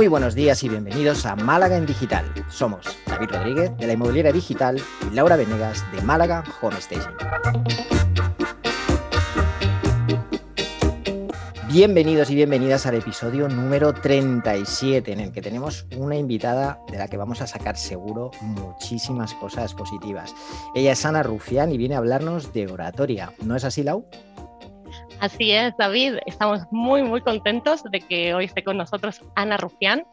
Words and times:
Muy 0.00 0.08
buenos 0.08 0.34
días 0.34 0.62
y 0.62 0.70
bienvenidos 0.70 1.26
a 1.26 1.36
Málaga 1.36 1.76
en 1.76 1.84
Digital. 1.84 2.24
Somos 2.48 2.86
David 3.06 3.32
Rodríguez 3.32 3.76
de 3.76 3.86
la 3.86 3.92
Inmobiliaria 3.92 4.32
Digital 4.32 4.80
y 5.06 5.14
Laura 5.14 5.36
Venegas 5.36 5.84
de 5.92 6.00
Málaga 6.00 6.42
Home 6.62 6.80
Staging. 6.80 7.12
Bienvenidos 11.70 12.30
y 12.30 12.34
bienvenidas 12.34 12.86
al 12.86 12.94
episodio 12.94 13.46
número 13.46 13.92
37 13.92 15.12
en 15.12 15.20
el 15.20 15.32
que 15.32 15.42
tenemos 15.42 15.84
una 15.98 16.16
invitada 16.16 16.80
de 16.90 16.96
la 16.96 17.06
que 17.06 17.18
vamos 17.18 17.42
a 17.42 17.46
sacar 17.46 17.76
seguro 17.76 18.30
muchísimas 18.40 19.34
cosas 19.34 19.74
positivas. 19.74 20.34
Ella 20.74 20.92
es 20.92 21.04
Ana 21.04 21.22
Rufián 21.22 21.72
y 21.72 21.76
viene 21.76 21.94
a 21.94 21.98
hablarnos 21.98 22.54
de 22.54 22.68
oratoria. 22.68 23.34
¿No 23.44 23.54
es 23.54 23.64
así, 23.64 23.82
Lau? 23.82 24.06
Así 25.20 25.52
es, 25.52 25.76
David. 25.76 26.14
Estamos 26.24 26.62
muy, 26.70 27.02
muy 27.02 27.20
contentos 27.20 27.82
de 27.84 28.00
que 28.00 28.32
hoy 28.32 28.46
esté 28.46 28.64
con 28.64 28.78
nosotros 28.78 29.20
Ana 29.36 29.58
Rufián, 29.58 30.06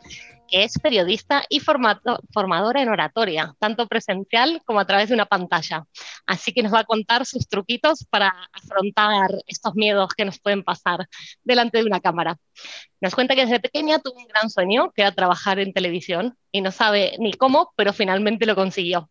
que 0.49 0.65
es 0.65 0.77
periodista 0.79 1.45
y 1.47 1.61
formadora 1.61 2.81
en 2.81 2.89
oratoria, 2.89 3.55
tanto 3.57 3.87
presencial 3.87 4.61
como 4.65 4.81
a 4.81 4.85
través 4.85 5.07
de 5.07 5.15
una 5.15 5.25
pantalla. 5.25 5.85
Así 6.25 6.51
que 6.51 6.61
nos 6.61 6.73
va 6.73 6.79
a 6.79 6.83
contar 6.83 7.25
sus 7.25 7.47
truquitos 7.47 8.05
para 8.09 8.33
afrontar 8.51 9.29
estos 9.47 9.75
miedos 9.75 10.09
que 10.09 10.25
nos 10.25 10.39
pueden 10.39 10.63
pasar 10.63 11.07
delante 11.41 11.77
de 11.77 11.85
una 11.85 12.01
cámara. 12.01 12.37
Nos 12.99 13.15
cuenta 13.15 13.33
que 13.33 13.45
desde 13.45 13.61
pequeña 13.61 13.99
tuvo 13.99 14.19
un 14.19 14.27
gran 14.27 14.49
sueño, 14.49 14.91
que 14.93 15.03
era 15.03 15.13
trabajar 15.13 15.57
en 15.59 15.71
televisión, 15.71 16.37
y 16.51 16.59
no 16.59 16.71
sabe 16.71 17.15
ni 17.17 17.31
cómo, 17.31 17.71
pero 17.77 17.93
finalmente 17.93 18.45
lo 18.45 18.55
consiguió. 18.55 19.09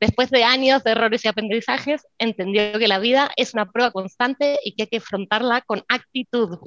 Después 0.00 0.30
de 0.30 0.44
años 0.44 0.82
de 0.82 0.92
errores 0.92 1.24
y 1.24 1.28
aprendizajes, 1.28 2.06
entendió 2.18 2.78
que 2.78 2.88
la 2.88 2.98
vida 2.98 3.30
es 3.36 3.52
una 3.52 3.70
prueba 3.70 3.90
constante 3.90 4.58
y 4.64 4.72
que 4.72 4.84
hay 4.84 4.88
que 4.88 4.96
afrontarla 4.96 5.60
con 5.60 5.84
actitud. 5.88 6.58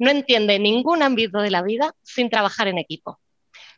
No 0.00 0.10
entiende 0.10 0.58
ningún 0.58 1.02
ámbito 1.02 1.38
de 1.38 1.52
la 1.52 1.62
vida 1.62 1.92
sin 2.02 2.28
trabajar 2.28 2.66
en 2.66 2.78
equipo. 2.78 3.20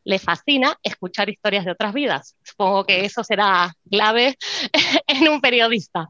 Le 0.04 0.18
fascina 0.18 0.78
escuchar 0.82 1.28
historias 1.28 1.66
de 1.66 1.72
otras 1.72 1.92
vidas. 1.92 2.36
Supongo 2.42 2.86
que 2.86 3.04
eso 3.04 3.22
será 3.22 3.74
clave 3.90 4.38
en 5.06 5.28
un 5.28 5.42
periodista. 5.42 6.08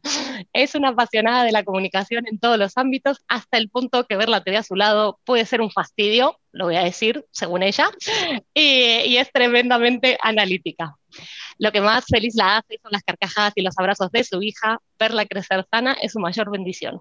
Es 0.53 0.75
una 0.75 0.91
apasionada 0.91 1.45
de 1.45 1.53
la 1.53 1.65
comunicación 1.65 2.27
en 2.27 2.39
todos 2.39 2.59
los 2.59 2.77
ámbitos, 2.77 3.19
hasta 3.29 3.59
el 3.59 3.69
punto 3.69 4.05
que 4.05 4.17
ver 4.17 4.29
la 4.29 4.42
TV 4.42 4.56
a 4.59 4.62
su 4.62 4.75
lado 4.75 5.19
puede 5.25 5.45
ser 5.47 5.61
un 5.61 5.70
fastidio, 5.70 6.39
lo 6.53 6.67
voy 6.67 6.77
a 6.77 6.84
decir 6.84 7.25
según 7.31 7.62
ella, 7.62 7.89
y, 8.55 9.17
es 9.17 9.31
tremendamente 9.33 10.19
analítica. 10.23 10.97
Lo 11.59 11.73
que 11.73 11.81
más 11.81 12.05
feliz 12.07 12.34
la 12.34 12.59
hace 12.59 12.79
son 12.83 12.92
las 12.92 13.03
carcajadas 13.03 13.53
y 13.57 13.62
los 13.62 13.79
abrazos 13.79 14.11
de 14.12 14.25
su 14.25 14.42
hija. 14.42 14.79
Verla 14.98 15.25
crecer 15.27 15.67
sana 15.70 15.97
es 16.01 16.12
su 16.12 16.19
mayor 16.19 16.51
bendición. 16.51 17.01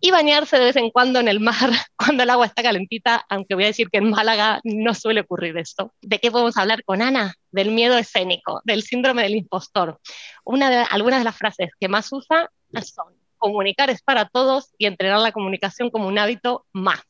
Y 0.00 0.10
bañarse 0.10 0.58
de 0.58 0.64
vez 0.64 0.76
en 0.76 0.90
cuando 0.90 1.20
en 1.20 1.28
el 1.28 1.38
mar 1.38 1.70
cuando 1.96 2.22
el 2.22 2.30
agua 2.30 2.46
está 2.46 2.62
calentita, 2.62 3.24
aunque 3.28 3.54
voy 3.54 3.64
a 3.64 3.68
decir 3.68 3.88
que 3.88 3.98
en 3.98 4.10
Málaga 4.10 4.60
no 4.64 4.94
suele 4.94 5.20
ocurrir 5.20 5.56
esto. 5.58 5.92
¿De 6.00 6.18
qué 6.18 6.30
podemos 6.30 6.56
hablar 6.56 6.82
con 6.84 7.02
Ana? 7.02 7.34
Del 7.50 7.70
miedo 7.70 7.96
escénico, 7.96 8.60
del 8.64 8.82
síndrome 8.82 9.22
del 9.22 9.36
impostor. 9.36 10.00
Una 10.44 10.70
de, 10.70 10.86
algunas 10.90 11.20
de 11.20 11.24
las 11.24 11.36
frases 11.36 11.70
que 11.78 11.88
más 11.88 12.10
usa 12.12 12.50
son 12.80 13.22
comunicar 13.42 13.90
es 13.90 14.00
para 14.02 14.26
todos 14.26 14.72
y 14.78 14.86
entrenar 14.86 15.18
la 15.18 15.32
comunicación 15.32 15.90
como 15.90 16.06
un 16.06 16.16
hábito 16.16 16.64
más. 16.72 17.00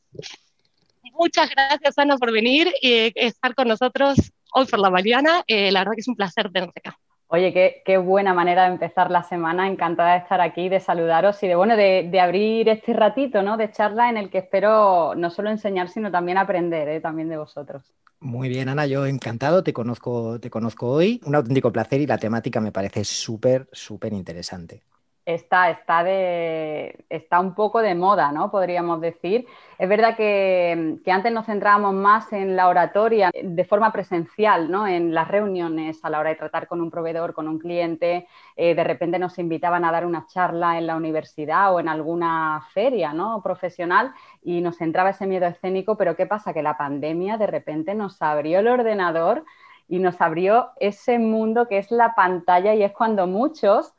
Muchas 1.13 1.49
gracias, 1.51 1.97
Ana, 1.99 2.17
por 2.17 2.31
venir 2.31 2.73
y 2.81 3.11
estar 3.15 3.53
con 3.53 3.67
nosotros 3.67 4.17
hoy 4.53 4.65
por 4.65 4.79
la 4.79 4.89
mañana. 4.89 5.43
Eh, 5.45 5.71
la 5.71 5.81
verdad 5.81 5.93
que 5.93 6.01
es 6.01 6.07
un 6.07 6.15
placer 6.15 6.51
tenerte 6.51 6.81
acá. 6.83 6.97
Oye, 7.27 7.81
qué, 7.85 7.97
buena 7.97 8.33
manera 8.33 8.63
de 8.63 8.73
empezar 8.73 9.11
la 9.11 9.23
semana. 9.23 9.67
Encantada 9.67 10.13
de 10.13 10.19
estar 10.19 10.41
aquí, 10.41 10.69
de 10.69 10.79
saludaros 10.79 11.41
y 11.43 11.47
de 11.47 11.55
bueno, 11.55 11.75
de, 11.75 12.19
abrir 12.19 12.67
este 12.69 12.93
ratito 12.93 13.43
¿no? 13.43 13.57
de 13.57 13.71
charla 13.71 14.09
en 14.09 14.17
el 14.17 14.29
que 14.31 14.39
espero 14.39 15.13
no 15.15 15.29
solo 15.29 15.51
enseñar, 15.51 15.89
sino 15.89 16.11
también 16.11 16.39
aprender 16.39 16.87
¿eh? 16.87 16.99
también 16.99 17.29
de 17.29 17.37
vosotros. 17.37 17.93
Muy 18.19 18.49
bien, 18.49 18.69
Ana, 18.69 18.87
yo 18.87 19.05
encantado, 19.05 19.63
te 19.63 19.73
conozco, 19.73 20.39
te 20.39 20.49
conozco 20.49 20.87
hoy. 20.89 21.21
Un 21.25 21.35
auténtico 21.35 21.71
placer 21.71 22.01
y 22.01 22.07
la 22.07 22.17
temática 22.17 22.59
me 22.59 22.71
parece 22.71 23.03
súper, 23.03 23.67
súper 23.71 24.13
interesante 24.13 24.81
está, 25.25 25.69
está, 25.69 26.03
de, 26.03 27.05
está 27.09 27.39
un 27.39 27.55
poco 27.55 27.81
de 27.81 27.95
moda, 27.95 28.31
¿no? 28.31 28.51
Podríamos 28.51 29.01
decir. 29.01 29.45
Es 29.77 29.89
verdad 29.89 30.15
que, 30.15 30.99
antes 31.07 31.31
nos 31.31 31.45
centrábamos 31.45 31.93
más 31.93 32.31
en 32.33 32.55
la 32.55 32.67
oratoria 32.67 33.31
de 33.33 33.65
forma 33.65 33.91
presencial, 33.91 34.69
¿no? 34.69 34.87
En 34.87 35.13
las 35.13 35.27
reuniones, 35.27 36.03
a 36.03 36.09
la 36.09 36.19
hora 36.19 36.29
de 36.29 36.35
tratar 36.35 36.67
con 36.67 36.81
un 36.81 36.91
proveedor, 36.91 37.33
con 37.33 37.47
un 37.47 37.59
cliente, 37.59 38.27
eh, 38.55 38.75
de 38.75 38.83
repente 38.83 39.19
nos 39.19 39.39
invitaban 39.39 39.85
a 39.85 39.91
dar 39.91 40.05
una 40.05 40.25
charla 40.27 40.77
en 40.77 40.87
la 40.87 40.95
universidad 40.95 41.73
o 41.73 41.79
en 41.79 41.87
alguna 41.87 42.65
feria, 42.73 43.13
¿no? 43.13 43.41
Profesional 43.41 44.13
y 44.41 44.61
nos 44.61 44.81
entraba 44.81 45.11
ese 45.11 45.25
miedo 45.25 45.47
escénico, 45.47 45.97
pero 45.97 46.15
¿qué 46.15 46.25
pasa? 46.25 46.53
Que 46.53 46.61
la 46.61 46.77
pandemia 46.77 47.37
de 47.37 47.47
repente 47.47 47.95
nos 47.95 48.21
abrió 48.21 48.59
el 48.59 48.67
ordenador 48.67 49.45
y 49.87 49.99
nos 49.99 50.19
abrió 50.21 50.69
ese 50.79 51.19
mundo 51.19 51.67
que 51.67 51.77
es 51.77 51.91
la 51.91 52.15
pantalla 52.15 52.73
y 52.73 52.83
es 52.83 52.91
cuando 52.91 53.27
muchos 53.27 53.93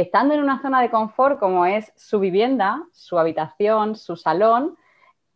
estando 0.00 0.34
en 0.34 0.40
una 0.40 0.60
zona 0.62 0.80
de 0.80 0.90
confort 0.90 1.38
como 1.38 1.66
es 1.66 1.92
su 1.96 2.20
vivienda, 2.20 2.84
su 2.92 3.18
habitación, 3.18 3.96
su 3.96 4.16
salón, 4.16 4.76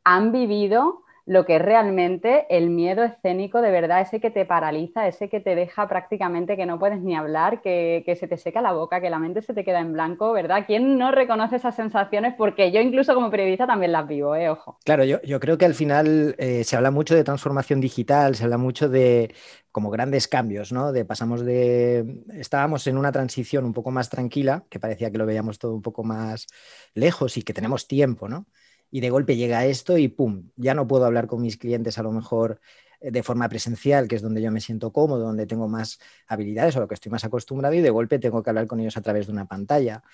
han 0.04 0.32
vivido 0.32 1.02
lo 1.24 1.44
que 1.44 1.56
es 1.56 1.62
realmente 1.62 2.46
el 2.50 2.70
miedo 2.70 3.04
escénico 3.04 3.60
de 3.60 3.70
verdad, 3.70 4.00
ese 4.00 4.20
que 4.20 4.30
te 4.30 4.44
paraliza, 4.44 5.06
ese 5.06 5.28
que 5.28 5.40
te 5.40 5.54
deja 5.54 5.88
prácticamente 5.88 6.56
que 6.56 6.66
no 6.66 6.78
puedes 6.78 7.00
ni 7.00 7.14
hablar, 7.14 7.62
que, 7.62 8.02
se 8.18 8.26
te 8.26 8.36
seca 8.36 8.60
la 8.60 8.72
boca, 8.72 9.00
que 9.00 9.10
la 9.10 9.18
mente 9.18 9.42
se 9.42 9.54
te 9.54 9.64
queda 9.64 9.80
en 9.80 9.92
blanco, 9.92 10.32
¿verdad? 10.32 10.64
¿Quién 10.66 10.98
no 10.98 11.12
reconoce 11.12 11.56
esas 11.56 11.76
sensaciones? 11.76 12.34
Porque 12.36 12.72
yo 12.72 12.80
incluso 12.80 13.14
como 13.14 13.30
periodista 13.30 13.66
también 13.66 13.92
las 13.92 14.06
vivo, 14.06 14.34
¿eh? 14.34 14.50
Ojo. 14.50 14.78
Claro, 14.84 15.04
yo, 15.04 15.40
creo 15.40 15.58
que 15.58 15.64
al 15.64 15.74
final 15.74 16.34
eh, 16.38 16.64
se 16.64 16.76
habla 16.76 16.90
mucho 16.90 17.14
de 17.14 17.24
transformación 17.24 17.80
digital, 17.80 18.34
se 18.34 18.44
habla 18.44 18.58
mucho 18.58 18.88
de 18.88 19.34
como 19.70 19.90
grandes 19.90 20.28
cambios, 20.28 20.72
¿no? 20.72 20.92
De 20.92 21.04
pasamos 21.04 21.44
de 21.44 22.22
estábamos 22.34 22.86
en 22.86 22.98
una 22.98 23.12
transición 23.12 23.64
un 23.64 23.72
poco 23.72 23.90
más 23.90 24.10
tranquila, 24.10 24.64
que 24.68 24.78
parecía 24.78 25.10
que 25.10 25.18
lo 25.18 25.26
veíamos 25.26 25.58
todo 25.58 25.74
un 25.74 25.82
poco 25.82 26.04
más 26.04 26.46
lejos 26.94 27.36
y 27.36 27.42
que 27.42 27.54
tenemos 27.54 27.86
tiempo, 27.86 28.28
¿no? 28.28 28.46
Y 28.92 29.00
de 29.00 29.10
golpe 29.10 29.36
llega 29.36 29.64
esto 29.64 29.96
y 29.96 30.06
¡pum! 30.06 30.50
Ya 30.54 30.74
no 30.74 30.86
puedo 30.86 31.06
hablar 31.06 31.26
con 31.26 31.40
mis 31.40 31.56
clientes 31.56 31.98
a 31.98 32.02
lo 32.02 32.12
mejor 32.12 32.60
eh, 33.00 33.10
de 33.10 33.22
forma 33.22 33.48
presencial, 33.48 34.06
que 34.06 34.16
es 34.16 34.22
donde 34.22 34.42
yo 34.42 34.52
me 34.52 34.60
siento 34.60 34.92
cómodo, 34.92 35.24
donde 35.24 35.46
tengo 35.46 35.66
más 35.66 35.98
habilidades 36.28 36.76
o 36.76 36.80
lo 36.80 36.86
que 36.86 36.94
estoy 36.94 37.10
más 37.10 37.24
acostumbrado 37.24 37.74
y 37.74 37.80
de 37.80 37.88
golpe 37.88 38.18
tengo 38.18 38.42
que 38.42 38.50
hablar 38.50 38.66
con 38.66 38.78
ellos 38.80 38.98
a 38.98 39.00
través 39.00 39.26
de 39.26 39.32
una 39.32 39.46
pantalla. 39.48 40.04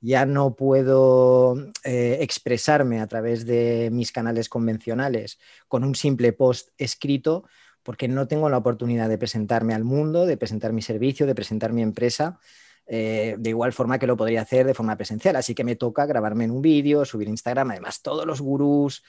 Ya 0.00 0.24
no 0.24 0.56
puedo 0.56 1.56
eh, 1.84 2.18
expresarme 2.22 3.00
a 3.00 3.06
través 3.06 3.44
de 3.44 3.90
mis 3.92 4.12
canales 4.12 4.48
convencionales 4.48 5.38
con 5.68 5.84
un 5.84 5.94
simple 5.94 6.32
post 6.32 6.70
escrito 6.78 7.44
porque 7.82 8.08
no 8.08 8.26
tengo 8.28 8.48
la 8.48 8.56
oportunidad 8.56 9.10
de 9.10 9.18
presentarme 9.18 9.74
al 9.74 9.84
mundo, 9.84 10.24
de 10.24 10.38
presentar 10.38 10.72
mi 10.72 10.80
servicio, 10.80 11.26
de 11.26 11.34
presentar 11.34 11.74
mi 11.74 11.82
empresa 11.82 12.40
eh, 12.86 13.36
de 13.38 13.50
igual 13.50 13.72
forma 13.72 13.98
que 13.98 14.06
lo 14.06 14.16
podría 14.16 14.42
hacer 14.42 14.66
de 14.66 14.74
forma 14.74 14.96
presencial. 14.96 15.36
Así 15.36 15.54
que 15.54 15.64
me 15.64 15.76
toca 15.76 16.06
grabarme 16.06 16.44
en 16.44 16.50
un 16.50 16.62
vídeo, 16.62 17.04
subir 17.04 17.28
Instagram. 17.28 17.70
Además, 17.70 18.02
todos 18.02 18.26
los 18.26 18.40
gurús, 18.40 19.02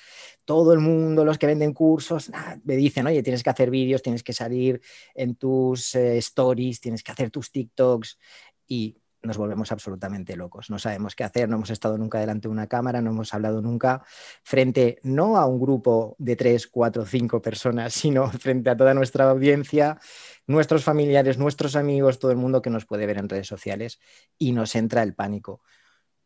todo 0.45 0.73
el 0.73 0.79
mundo, 0.79 1.25
los 1.25 1.37
que 1.37 1.47
venden 1.47 1.73
cursos, 1.73 2.31
me 2.63 2.75
dicen, 2.75 3.07
oye, 3.07 3.23
tienes 3.23 3.43
que 3.43 3.49
hacer 3.49 3.69
vídeos, 3.69 4.01
tienes 4.01 4.23
que 4.23 4.33
salir 4.33 4.81
en 5.15 5.35
tus 5.35 5.95
eh, 5.95 6.17
stories, 6.17 6.79
tienes 6.79 7.03
que 7.03 7.11
hacer 7.11 7.31
tus 7.31 7.51
TikToks. 7.51 8.19
Y 8.67 8.97
nos 9.23 9.37
volvemos 9.37 9.71
absolutamente 9.71 10.35
locos. 10.35 10.69
No 10.69 10.77
sabemos 10.77 11.15
qué 11.15 11.23
hacer, 11.23 11.49
no 11.49 11.55
hemos 11.55 11.69
estado 11.69 11.97
nunca 11.97 12.19
delante 12.19 12.47
de 12.47 12.51
una 12.51 12.67
cámara, 12.67 13.01
no 13.01 13.11
hemos 13.11 13.33
hablado 13.33 13.61
nunca 13.61 14.03
frente 14.43 14.99
no 15.03 15.37
a 15.37 15.45
un 15.45 15.59
grupo 15.59 16.15
de 16.19 16.35
tres, 16.35 16.67
cuatro, 16.67 17.05
cinco 17.05 17.41
personas, 17.41 17.93
sino 17.93 18.29
frente 18.29 18.69
a 18.69 18.77
toda 18.77 18.93
nuestra 18.93 19.29
audiencia, 19.29 19.97
nuestros 20.45 20.83
familiares, 20.83 21.37
nuestros 21.37 21.75
amigos, 21.75 22.19
todo 22.19 22.31
el 22.31 22.37
mundo 22.37 22.61
que 22.61 22.69
nos 22.69 22.85
puede 22.85 23.05
ver 23.05 23.17
en 23.17 23.29
redes 23.29 23.47
sociales 23.47 23.99
y 24.37 24.51
nos 24.51 24.75
entra 24.75 25.01
el 25.03 25.15
pánico. 25.15 25.61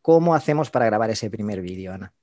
¿Cómo 0.01 0.33
hacemos 0.33 0.69
para 0.69 0.85
grabar 0.85 1.09
ese 1.09 1.29
primer 1.29 1.61
vídeo, 1.61 1.93
Ana? 1.93 2.13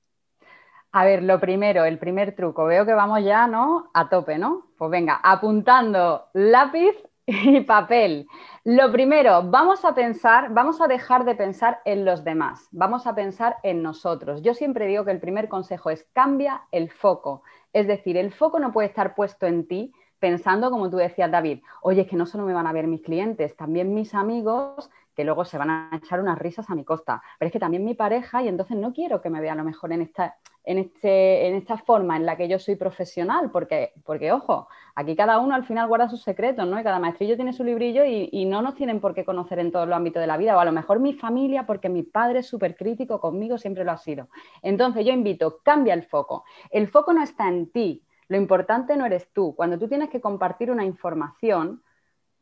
A 0.91 1.05
ver, 1.05 1.23
lo 1.23 1.41
primero, 1.41 1.85
el 1.85 1.99
primer 1.99 2.37
truco. 2.37 2.65
Veo 2.67 2.87
que 2.87 2.95
vamos 2.95 3.25
ya, 3.25 3.47
¿no? 3.47 3.91
A 3.95 4.09
tope, 4.09 4.39
¿no? 4.39 4.73
Pues 4.79 4.91
venga, 4.93 5.21
apuntando 5.23 6.29
lápiz 6.35 6.95
y 7.27 7.61
papel. 7.63 8.27
Lo 8.65 8.91
primero, 8.93 9.43
vamos 9.51 9.85
a 9.85 9.95
pensar, 9.95 10.53
vamos 10.53 10.81
a 10.81 10.87
dejar 10.87 11.25
de 11.25 11.35
pensar 11.35 11.81
en 11.85 12.05
los 12.05 12.25
demás, 12.25 12.69
vamos 12.73 13.07
a 13.07 13.15
pensar 13.15 13.57
en 13.63 13.83
nosotros. 13.83 14.43
Yo 14.43 14.55
siempre 14.55 14.87
digo 14.87 15.05
que 15.05 15.11
el 15.11 15.21
primer 15.21 15.49
consejo 15.49 15.91
es 15.91 16.07
cambia 16.13 16.63
el 16.71 16.91
foco. 16.91 17.43
Es 17.73 17.87
decir, 17.87 18.17
el 18.17 18.33
foco 18.33 18.59
no 18.59 18.73
puede 18.73 18.89
estar 18.89 19.15
puesto 19.15 19.47
en 19.47 19.67
ti 19.67 19.93
pensando, 20.19 20.71
como 20.71 20.89
tú 20.89 20.97
decías, 20.97 21.31
David, 21.31 21.61
oye, 21.83 22.03
es 22.03 22.09
que 22.09 22.17
no 22.17 22.25
solo 22.25 22.45
me 22.45 22.55
van 22.55 22.67
a 22.67 22.73
ver 22.73 22.87
mis 22.87 23.03
clientes, 23.03 23.57
también 23.57 23.93
mis 23.93 24.15
amigos 24.15 24.91
que 25.15 25.25
luego 25.25 25.45
se 25.45 25.59
van 25.59 25.71
a 25.71 25.91
echar 25.93 26.21
unas 26.21 26.39
risas 26.39 26.71
a 26.71 26.75
mi 26.75 26.85
costa. 26.85 27.23
Pero 27.39 27.49
es 27.49 27.53
que 27.53 27.61
también 27.61 27.85
mi 27.85 27.95
pareja 27.95 28.43
y 28.43 28.49
entonces 28.49 28.77
no 28.77 28.93
quiero 28.93 29.21
que 29.21 29.31
me 29.31 29.41
vea 29.41 29.53
a 29.53 29.57
lo 29.57 29.65
mejor 29.65 29.93
en 29.93 30.03
esta, 30.03 30.37
en 30.65 30.79
este, 30.79 31.47
en 31.47 31.55
esta 31.55 31.77
forma 31.77 32.17
en 32.17 32.27
la 32.27 32.37
que 32.37 32.49
yo 32.49 32.59
soy 32.59 32.77
profesional, 32.77 33.51
porque, 33.51 33.93
porque, 34.05 34.33
ojo, 34.33 34.69
aquí 34.95 35.15
cada 35.15 35.39
uno 35.39 35.55
al 35.55 35.65
final 35.65 35.87
guarda 35.89 36.09
sus 36.09 36.23
secretos, 36.23 36.67
¿no? 36.67 36.81
Y 36.81 36.83
cada 36.83 36.99
maestrillo 36.99 37.37
tiene 37.37 37.53
su 37.53 37.65
librillo 37.65 38.05
y, 38.05 38.29
y 38.33 38.47
no 38.47 38.63
nos 38.63 38.75
tienen 38.75 39.01
por 39.01 39.15
qué 39.15 39.25
conocer 39.25 39.59
en 39.59 39.71
todos 39.71 39.87
los 39.87 39.97
ámbitos 39.97 40.21
de 40.21 40.27
la 40.27 40.37
vida, 40.37 40.57
o 40.57 40.61
a 40.61 40.65
lo 40.65 40.73
mejor 40.73 41.01
mi 41.01 41.13
familia, 41.15 41.67
porque 41.67 41.89
mi 41.89 42.03
padre 42.03 42.41
es 42.41 42.47
súper 42.47 42.77
crítico 42.77 43.21
conmigo, 43.21 43.59
siempre 43.59 43.85
lo 43.85 43.93
ha 43.93 43.99
sido. 43.99 44.29
Entonces 44.63 45.05
yo 45.05 45.13
invito, 45.13 45.61
cambia 45.63 45.95
el 45.95 46.05
foco. 46.05 46.45
El 46.71 46.89
foco 46.89 47.13
no 47.13 47.23
está 47.23 47.49
en 47.49 47.71
ti, 47.71 48.03
Lo 48.27 48.39
importante 48.39 48.97
no 48.97 49.05
eres 49.05 49.31
tú. 49.35 49.55
Cuando 49.55 49.79
tú 49.79 49.87
tienes 49.87 50.09
que 50.09 50.23
compartir 50.23 50.71
una 50.71 50.85
información, 50.85 51.83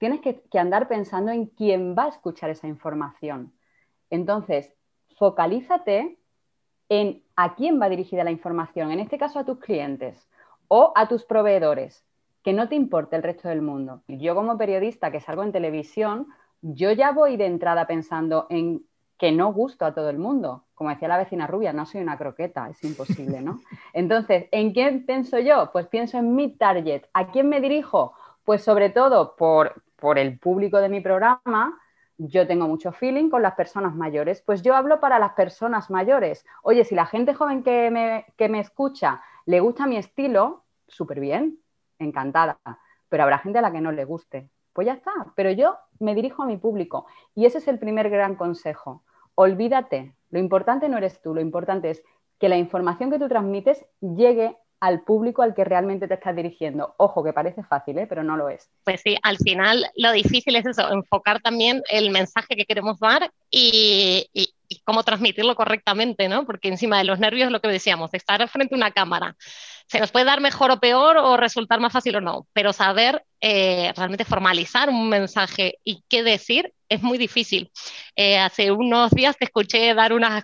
tienes 0.03 0.21
que, 0.21 0.59
andar 0.59 0.89
pensando 0.89 1.31
en 1.31 1.47
quién 1.47 1.95
va 1.97 2.07
a 2.07 2.09
escuchar 2.09 2.51
esa 2.51 2.67
información. 2.67 3.53
Entonces, 4.11 4.75
focalízate 5.17 6.19
en 6.93 7.23
a 7.37 7.55
quién 7.55 7.81
va 7.81 7.89
dirigida 7.89 8.23
la 8.23 8.31
información, 8.31 8.91
en 8.91 9.01
este 9.01 9.17
caso 9.17 9.39
a 9.39 9.47
tus 9.47 9.59
clientes 9.59 10.29
o 10.69 10.93
a 10.95 11.09
tus 11.09 11.25
proveedores, 11.25 12.05
que 12.45 12.53
no 12.53 12.69
te 12.69 12.75
importe 12.75 13.17
el 13.17 13.23
resto 13.23 13.49
del 13.49 13.63
mundo. 13.63 14.03
Yo 14.09 14.35
como 14.35 14.59
periodista 14.59 15.11
que 15.11 15.23
salgo 15.23 15.43
en 15.43 15.53
televisión, 15.53 16.27
yo 16.61 16.93
ya 16.93 17.13
voy 17.13 17.39
de 17.39 17.47
entrada 17.47 17.87
pensando 17.87 18.47
en 18.51 18.85
que 19.17 19.33
no 19.33 19.55
gusto 19.55 19.87
a 19.87 19.95
todo 19.95 20.11
el 20.11 20.19
mundo. 20.19 20.65
Como 20.75 20.91
decía 20.91 21.09
la 21.09 21.17
vecina 21.17 21.47
rubia, 21.47 21.73
no 21.73 21.87
soy 21.87 22.03
una 22.03 22.19
croqueta, 22.19 22.69
es 22.69 22.85
imposible, 22.85 23.41
¿no? 23.41 23.61
Entonces, 23.95 24.49
¿en 24.51 24.75
quién 24.75 25.07
pienso 25.07 25.39
yo? 25.39 25.71
Pues 25.73 25.87
pienso 25.87 26.19
en 26.19 26.35
mi 26.35 26.51
target. 26.51 27.05
¿A 27.15 27.29
quién 27.29 27.49
me 27.49 27.63
dirijo? 27.63 28.13
Pues 28.45 28.63
sobre 28.63 28.91
todo 28.91 29.35
por, 29.35 29.83
por 29.97 30.19
el 30.19 30.39
público 30.39 30.79
de 30.79 30.91
mi 30.91 31.01
programa, 31.01 31.79
yo 32.29 32.47
tengo 32.47 32.69
mucho 32.69 32.93
feeling 32.93 33.31
con 33.31 33.43
las 33.43 33.55
personas 33.55 33.95
mayores, 33.95 34.43
pues 34.43 34.63
yo 34.63 34.75
hablo 34.75 35.01
para 35.01 35.19
las 35.19 35.33
personas 35.33 35.91
mayores. 35.91 36.45
Oye, 36.63 36.85
si 36.85 36.95
la 36.95 37.07
gente 37.07 37.35
joven 37.35 37.63
que 37.63 37.91
me, 37.91 38.27
que 38.37 38.49
me 38.49 38.61
escucha 38.61 39.23
le 39.45 39.61
gusta 39.61 39.87
mi 39.87 39.97
estilo, 39.97 40.63
súper 40.87 41.19
bien, 41.19 41.59
encantada, 41.99 42.59
pero 43.09 43.25
habrá 43.25 43.39
gente 43.39 43.59
a 43.59 43.63
la 43.63 43.73
que 43.73 43.81
no 43.81 43.91
le 43.91 44.05
guste. 44.05 44.49
Pues 44.73 44.87
ya 44.87 44.95
está, 44.95 45.13
pero 45.35 45.51
yo 45.51 45.77
me 45.99 46.15
dirijo 46.15 46.43
a 46.43 46.47
mi 46.47 46.57
público 46.57 47.07
y 47.35 47.47
ese 47.47 47.59
es 47.59 47.69
el 47.69 47.79
primer 47.79 48.09
gran 48.09 48.37
consejo. 48.37 49.03
Olvídate, 49.35 50.15
lo 50.31 50.39
importante 50.39 50.89
no 50.89 50.99
eres 50.99 51.21
tú, 51.21 51.35
lo 51.35 51.41
importante 51.41 51.91
es 51.91 52.03
que 52.39 52.49
la 52.49 52.57
información 52.57 53.11
que 53.11 53.19
tú 53.19 53.29
transmites 53.29 53.85
llegue 54.01 54.57
al 54.83 55.03
público 55.03 55.43
al 55.43 55.55
que 55.55 55.63
realmente 55.63 56.09
te 56.09 56.15
estás 56.15 56.35
dirigiendo. 56.35 56.97
Ojo, 56.97 57.23
que 57.23 57.33
parece 57.33 57.63
fácil, 57.63 57.99
¿eh? 57.99 58.07
pero 58.09 58.25
no 58.25 58.37
lo 58.37 58.49
es. 58.49 58.69
Pues 58.83 59.01
sí, 59.01 59.17
al 59.23 59.39
final 59.39 59.87
lo 59.95 60.11
difícil 60.11 60.57
es 60.57 60.67
eso, 60.67 60.91
enfocar 60.91 61.41
también 61.41 61.85
el 61.89 62.11
mensaje 62.11 62.57
que 62.57 62.65
queremos 62.65 62.99
dar 62.99 63.31
y, 63.49 64.29
cómo 64.85 65.05
transmitirlo 65.05 65.55
correctamente, 65.55 66.29
¿no? 66.29 66.45
Porque 66.47 66.67
encima 66.67 66.99
de 66.99 67.05
los 67.05 67.21
nervios, 67.21 67.53
lo 67.53 67.61
que 67.61 67.69
decíamos, 67.69 68.13
estar 68.13 68.49
frente 68.49 68.75
a 68.75 68.79
una 68.79 68.91
cámara, 68.91 69.37
se 69.87 70.01
nos 70.01 70.11
puede 70.11 70.25
dar 70.25 70.41
mejor 70.41 70.73
o 70.73 70.81
peor 70.81 71.17
o 71.17 71.37
resultar 71.37 71.79
más 71.79 71.93
fácil 71.93 72.17
o 72.17 72.21
no, 72.21 72.49
pero 72.53 72.73
saber 72.73 73.23
eh, 73.41 73.93
realmente 73.95 74.25
formalizar 74.25 74.89
un 74.89 75.09
mensaje 75.09 75.79
y 75.85 76.03
qué 76.09 76.25
decir 76.25 76.73
es 76.89 77.03
muy 77.03 77.19
difícil. 77.19 77.71
Eh, 78.17 78.37
hace 78.37 78.73
unos 78.73 79.13
días 79.13 79.37
te 79.37 79.45
escuché 79.45 79.95
dar 79.95 80.13
unas 80.13 80.43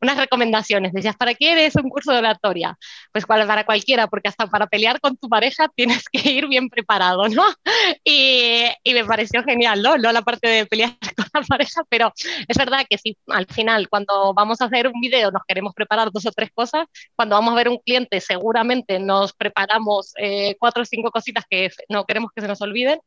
unas 0.00 0.16
recomendaciones. 0.16 0.92
Decías, 0.92 1.16
¿para 1.16 1.34
qué 1.34 1.52
eres 1.52 1.74
un 1.76 1.88
curso 1.90 2.12
de 2.12 2.18
oratoria? 2.18 2.76
Pues 3.12 3.26
para 3.26 3.64
cualquiera, 3.64 4.06
porque 4.06 4.28
hasta 4.28 4.46
para 4.46 4.66
pelear 4.66 5.00
con 5.00 5.16
tu 5.16 5.28
pareja 5.28 5.68
tienes 5.76 6.04
que 6.10 6.30
ir 6.30 6.48
bien 6.48 6.68
preparado, 6.68 7.28
¿no? 7.28 7.44
Y, 8.04 8.64
y 8.82 8.94
me 8.94 9.04
pareció 9.04 9.42
genial, 9.42 9.82
¿no? 9.82 9.96
No 9.98 10.12
la 10.12 10.22
parte 10.22 10.48
de 10.48 10.66
pelear 10.66 10.96
con 11.16 11.26
la 11.32 11.42
pareja, 11.42 11.82
pero 11.88 12.12
es 12.46 12.56
verdad 12.56 12.84
que 12.88 12.98
si 12.98 13.16
al 13.28 13.46
final, 13.46 13.88
cuando 13.88 14.34
vamos 14.34 14.60
a 14.60 14.66
hacer 14.66 14.86
un 14.86 15.00
video, 15.00 15.30
nos 15.30 15.42
queremos 15.46 15.74
preparar 15.74 16.10
dos 16.12 16.26
o 16.26 16.32
tres 16.32 16.50
cosas, 16.54 16.86
cuando 17.16 17.36
vamos 17.36 17.52
a 17.52 17.56
ver 17.56 17.68
un 17.68 17.78
cliente, 17.78 18.20
seguramente 18.20 18.98
nos 18.98 19.32
preparamos 19.32 20.12
eh, 20.16 20.56
cuatro 20.58 20.82
o 20.82 20.86
cinco 20.86 21.10
cositas 21.10 21.44
que 21.48 21.70
no 21.88 22.04
queremos 22.04 22.30
que 22.34 22.40
se 22.40 22.48
nos 22.48 22.60
olviden 22.60 22.98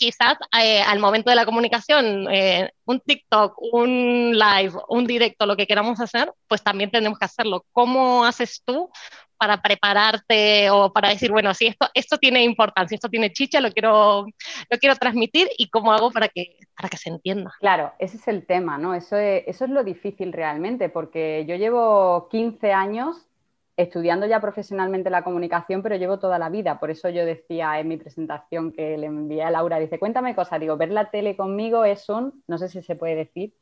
quizás 0.00 0.36
eh, 0.58 0.80
al 0.80 0.98
momento 0.98 1.28
de 1.28 1.36
la 1.36 1.44
comunicación, 1.44 2.26
eh, 2.30 2.72
un 2.86 3.00
TikTok, 3.00 3.54
un 3.72 4.32
live, 4.32 4.72
un 4.88 5.06
directo, 5.06 5.44
lo 5.44 5.56
que 5.56 5.66
queramos 5.66 6.00
hacer, 6.00 6.32
pues 6.48 6.62
también 6.62 6.90
tenemos 6.90 7.18
que 7.18 7.26
hacerlo. 7.26 7.66
¿Cómo 7.70 8.24
haces 8.24 8.62
tú 8.64 8.90
para 9.36 9.60
prepararte 9.60 10.70
o 10.70 10.90
para 10.92 11.10
decir, 11.10 11.30
bueno, 11.30 11.52
si 11.52 11.66
esto, 11.66 11.86
esto 11.92 12.16
tiene 12.16 12.42
importancia, 12.44 12.94
esto 12.94 13.10
tiene 13.10 13.32
chicha, 13.32 13.60
lo 13.60 13.70
quiero, 13.72 14.24
lo 14.70 14.78
quiero 14.78 14.96
transmitir 14.96 15.48
y 15.58 15.68
cómo 15.68 15.92
hago 15.92 16.10
para 16.10 16.28
que, 16.28 16.56
para 16.74 16.88
que 16.88 16.96
se 16.96 17.10
entienda? 17.10 17.52
Claro, 17.60 17.92
ese 17.98 18.16
es 18.16 18.26
el 18.26 18.46
tema, 18.46 18.78
¿no? 18.78 18.94
Eso 18.94 19.16
eso 19.16 19.64
es 19.64 19.70
lo 19.70 19.84
difícil 19.84 20.32
realmente, 20.32 20.88
porque 20.88 21.44
yo 21.46 21.56
llevo 21.56 22.28
15 22.30 22.72
años 22.72 23.29
estudiando 23.82 24.26
ya 24.26 24.40
profesionalmente 24.40 25.10
la 25.10 25.22
comunicación, 25.24 25.82
pero 25.82 25.96
llevo 25.96 26.18
toda 26.18 26.38
la 26.38 26.48
vida. 26.50 26.78
Por 26.80 26.90
eso 26.90 27.08
yo 27.08 27.24
decía 27.24 27.78
en 27.80 27.88
mi 27.88 27.96
presentación 27.96 28.72
que 28.72 28.96
le 28.98 29.06
envié 29.06 29.42
a 29.42 29.50
Laura, 29.50 29.78
dice, 29.78 29.98
cuéntame 29.98 30.34
cosas. 30.34 30.60
Digo, 30.60 30.76
ver 30.76 30.90
la 30.90 31.10
tele 31.10 31.36
conmigo 31.36 31.84
es 31.84 32.08
un, 32.08 32.42
no 32.46 32.58
sé 32.58 32.68
si 32.68 32.82
se 32.82 32.96
puede 32.96 33.16
decir, 33.16 33.54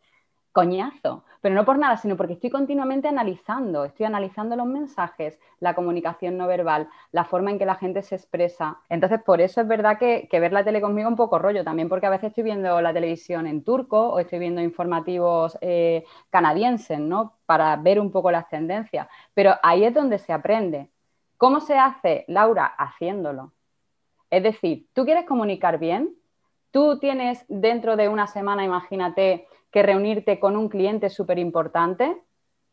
coñazo, 0.52 1.24
pero 1.40 1.54
no 1.54 1.64
por 1.64 1.78
nada, 1.78 1.96
sino 1.96 2.16
porque 2.16 2.32
estoy 2.34 2.50
continuamente 2.50 3.08
analizando, 3.08 3.84
estoy 3.84 4.06
analizando 4.06 4.56
los 4.56 4.66
mensajes, 4.66 5.38
la 5.60 5.74
comunicación 5.74 6.36
no 6.36 6.46
verbal, 6.46 6.88
la 7.12 7.24
forma 7.24 7.50
en 7.50 7.58
que 7.58 7.66
la 7.66 7.76
gente 7.76 8.02
se 8.02 8.16
expresa. 8.16 8.78
Entonces, 8.88 9.22
por 9.22 9.40
eso 9.40 9.60
es 9.60 9.68
verdad 9.68 9.98
que, 9.98 10.28
ver 10.32 10.52
la 10.52 10.64
tele 10.64 10.80
conmigo 10.80 11.08
es 11.08 11.12
un 11.12 11.16
poco 11.16 11.38
rollo, 11.38 11.64
también 11.64 11.88
porque 11.88 12.06
a 12.06 12.10
veces 12.10 12.28
estoy 12.28 12.44
viendo 12.44 12.80
la 12.80 12.92
televisión 12.92 13.46
en 13.46 13.62
turco 13.62 14.08
o 14.08 14.18
estoy 14.18 14.38
viendo 14.38 14.60
informativos 14.60 15.56
eh, 15.60 16.04
canadienses, 16.30 16.98
¿no? 16.98 17.34
Para 17.46 17.76
ver 17.76 18.00
un 18.00 18.10
poco 18.10 18.30
las 18.30 18.48
tendencias. 18.48 19.08
Pero 19.34 19.54
ahí 19.62 19.84
es 19.84 19.94
donde 19.94 20.18
se 20.18 20.32
aprende. 20.32 20.90
¿Cómo 21.36 21.60
se 21.60 21.78
hace, 21.78 22.24
Laura? 22.28 22.66
Haciéndolo. 22.66 23.52
Es 24.30 24.42
decir, 24.42 24.86
tú 24.92 25.04
quieres 25.04 25.24
comunicar 25.24 25.78
bien, 25.78 26.14
tú 26.70 26.98
tienes 26.98 27.44
dentro 27.48 27.96
de 27.96 28.08
una 28.08 28.26
semana, 28.26 28.64
imagínate, 28.64 29.47
que 29.70 29.82
reunirte 29.82 30.38
con 30.40 30.56
un 30.56 30.68
cliente 30.68 31.10
súper 31.10 31.38
importante, 31.38 32.16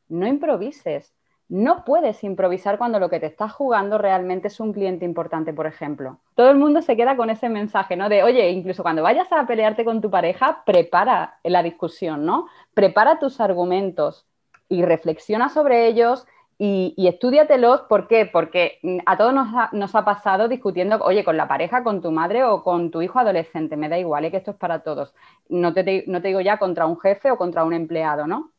no 0.07 0.27
improvises. 0.27 1.13
No 1.47 1.85
puedes 1.85 2.23
improvisar 2.23 2.79
cuando 2.79 2.99
lo 2.99 3.09
que 3.09 3.19
te 3.19 3.27
estás 3.27 3.53
jugando 3.53 3.99
realmente 3.99 4.47
es 4.47 4.59
un 4.59 4.73
cliente 4.73 5.05
importante, 5.05 5.53
por 5.53 5.67
ejemplo. 5.67 6.17
Todo 6.33 6.49
el 6.49 6.57
mundo 6.57 6.81
se 6.81 6.97
queda 6.97 7.15
con 7.15 7.29
ese 7.29 7.49
mensaje, 7.49 7.95
¿no? 7.95 8.09
De, 8.09 8.23
oye, 8.23 8.49
incluso 8.49 8.81
cuando 8.81 9.03
vayas 9.03 9.31
a 9.31 9.45
pelearte 9.45 9.85
con 9.85 10.01
tu 10.01 10.09
pareja, 10.09 10.63
prepara 10.65 11.37
la 11.43 11.61
discusión, 11.61 12.25
¿no? 12.25 12.47
Prepara 12.73 13.19
tus 13.19 13.39
argumentos 13.39 14.25
y 14.69 14.83
reflexiona 14.83 15.49
sobre 15.49 15.85
ellos 15.85 16.25
y, 16.57 16.93
y 16.95 17.07
estudiatelos, 17.07 17.81
¿por 17.81 18.07
qué? 18.07 18.25
Porque 18.25 18.79
mm, 18.81 18.99
a 19.05 19.17
todos 19.17 19.33
nos 19.73 19.95
ha, 19.95 20.05
pasado 20.05 20.47
discutiendo, 20.47 20.97
oye, 21.01 21.23
con 21.23 21.37
la 21.37 21.47
pareja, 21.47 21.83
con 21.83 22.01
tu 22.01 22.11
madre 22.11 22.43
o 22.43 22.63
con 22.63 22.91
tu 22.91 23.01
hijo 23.01 23.19
adolescente, 23.19 23.75
me 23.75 23.89
da 23.89 23.97
igual, 23.97 24.25
¿eh? 24.25 24.31
que 24.31 24.37
esto 24.37 24.51
es 24.51 24.57
para 24.57 24.79
todos. 24.79 25.13
No 25.49 25.73
te, 25.73 26.05
no 26.07 26.19
digo 26.21 26.39
ya 26.41 26.57
contra 26.57 26.85
un 26.85 26.99
jefe 26.99 27.31
o 27.31 27.37
contra 27.37 27.63
un 27.65 27.73
empleado, 27.73 28.25
¿no? 28.27 28.51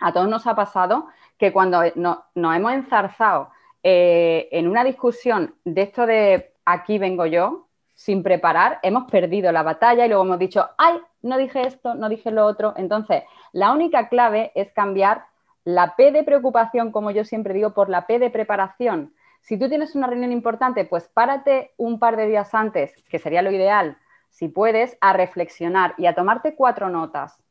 A 0.00 0.12
todos 0.12 0.28
nos 0.28 0.46
ha 0.46 0.54
pasado 0.54 1.06
que 1.38 1.52
cuando 1.52 1.80
nos 1.94 2.56
hemos 2.56 2.72
enzarzado 2.72 3.50
eh, 3.82 4.48
en 4.52 4.68
una 4.68 4.84
discusión 4.84 5.54
de 5.64 5.82
esto 5.82 6.06
de 6.06 6.52
aquí 6.64 6.98
vengo 6.98 7.26
yo, 7.26 7.66
sin 7.94 8.22
preparar, 8.22 8.78
hemos 8.82 9.10
perdido 9.10 9.50
la 9.52 9.62
batalla 9.62 10.04
y 10.04 10.08
luego 10.08 10.22
hemos 10.22 10.38
dicho, 10.38 10.68
ay, 10.76 11.00
no 11.22 11.38
dije 11.38 11.66
esto, 11.66 11.94
no 11.94 12.08
dije 12.08 12.30
lo 12.30 12.44
otro. 12.44 12.74
Entonces, 12.76 13.22
la 13.52 13.72
única 13.72 14.08
clave 14.08 14.52
es 14.54 14.70
cambiar 14.72 15.24
la 15.66 15.96
P 15.96 16.12
de 16.12 16.22
preocupación, 16.22 16.92
como 16.92 17.10
yo 17.10 17.24
siempre 17.24 17.52
digo, 17.52 17.74
por 17.74 17.88
la 17.88 18.06
P 18.06 18.20
de 18.20 18.30
preparación. 18.30 19.12
Si 19.40 19.58
tú 19.58 19.68
tienes 19.68 19.96
una 19.96 20.06
reunión 20.06 20.30
importante, 20.30 20.84
pues 20.84 21.08
párate 21.08 21.72
un 21.76 21.98
par 21.98 22.16
de 22.16 22.28
días 22.28 22.54
antes, 22.54 22.94
que 23.10 23.18
sería 23.18 23.42
lo 23.42 23.50
ideal, 23.50 23.98
si 24.30 24.46
puedes, 24.46 24.96
a 25.00 25.12
reflexionar 25.12 25.94
y 25.98 26.06
a 26.06 26.14
tomarte 26.14 26.54
cuatro 26.54 26.88
notas. 26.88 27.42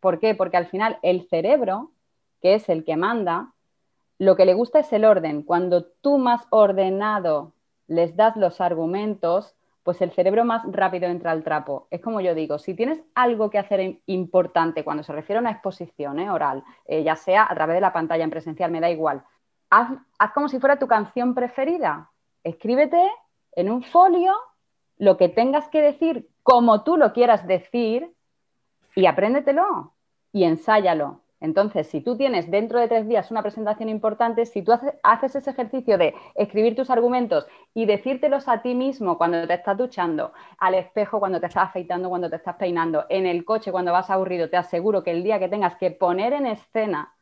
¿Por 0.00 0.18
qué? 0.18 0.34
Porque 0.34 0.56
al 0.56 0.64
final 0.64 0.98
el 1.02 1.28
cerebro, 1.28 1.92
que 2.40 2.54
es 2.54 2.70
el 2.70 2.86
que 2.86 2.96
manda, 2.96 3.52
lo 4.16 4.34
que 4.34 4.46
le 4.46 4.54
gusta 4.54 4.78
es 4.78 4.90
el 4.94 5.04
orden. 5.04 5.42
Cuando 5.42 5.84
tú 5.84 6.16
más 6.16 6.46
ordenado 6.48 7.52
les 7.86 8.16
das 8.16 8.34
los 8.36 8.62
argumentos, 8.62 9.57
pues 9.88 10.02
el 10.02 10.10
cerebro 10.10 10.44
más 10.44 10.64
rápido 10.70 11.06
entra 11.06 11.30
al 11.30 11.42
trapo. 11.42 11.88
Es 11.90 12.02
como 12.02 12.20
yo 12.20 12.34
digo, 12.34 12.58
si 12.58 12.74
tienes 12.74 13.00
algo 13.14 13.48
que 13.48 13.56
hacer 13.56 14.00
importante 14.04 14.84
cuando 14.84 15.02
se 15.02 15.14
refiere 15.14 15.38
a 15.38 15.40
una 15.40 15.52
exposición 15.52 16.18
¿eh? 16.18 16.30
oral, 16.30 16.62
eh, 16.84 17.02
ya 17.02 17.16
sea 17.16 17.46
a 17.50 17.54
través 17.54 17.76
de 17.76 17.80
la 17.80 17.94
pantalla 17.94 18.22
en 18.22 18.28
presencial, 18.28 18.70
me 18.70 18.80
da 18.80 18.90
igual, 18.90 19.24
haz, 19.70 19.98
haz 20.18 20.32
como 20.32 20.50
si 20.50 20.60
fuera 20.60 20.78
tu 20.78 20.86
canción 20.88 21.34
preferida. 21.34 22.10
Escríbete 22.44 23.02
en 23.52 23.70
un 23.70 23.82
folio 23.82 24.34
lo 24.98 25.16
que 25.16 25.30
tengas 25.30 25.66
que 25.70 25.80
decir 25.80 26.28
como 26.42 26.84
tú 26.84 26.98
lo 26.98 27.14
quieras 27.14 27.46
decir 27.46 28.14
y 28.94 29.06
apréndetelo 29.06 29.94
y 30.34 30.44
ensáyalo. 30.44 31.22
Entonces, 31.40 31.86
si 31.86 32.00
tú 32.00 32.16
tienes 32.16 32.50
dentro 32.50 32.80
de 32.80 32.88
tres 32.88 33.06
días 33.06 33.30
una 33.30 33.42
presentación 33.42 33.88
importante, 33.88 34.44
si 34.44 34.62
tú 34.62 34.72
haces 35.02 35.36
ese 35.36 35.50
ejercicio 35.50 35.96
de 35.96 36.14
escribir 36.34 36.74
tus 36.74 36.90
argumentos 36.90 37.46
y 37.74 37.86
decírtelos 37.86 38.48
a 38.48 38.60
ti 38.60 38.74
mismo 38.74 39.18
cuando 39.18 39.46
te 39.46 39.54
estás 39.54 39.76
duchando, 39.78 40.32
al 40.58 40.74
espejo 40.74 41.20
cuando 41.20 41.38
te 41.38 41.46
estás 41.46 41.68
afeitando, 41.68 42.08
cuando 42.08 42.28
te 42.28 42.36
estás 42.36 42.56
peinando, 42.56 43.06
en 43.08 43.26
el 43.26 43.44
coche 43.44 43.70
cuando 43.70 43.92
vas 43.92 44.10
aburrido, 44.10 44.50
te 44.50 44.56
aseguro 44.56 45.04
que 45.04 45.12
el 45.12 45.22
día 45.22 45.38
que 45.38 45.48
tengas 45.48 45.76
que 45.76 45.92
poner 45.92 46.32
en 46.32 46.46
escena 46.46 47.14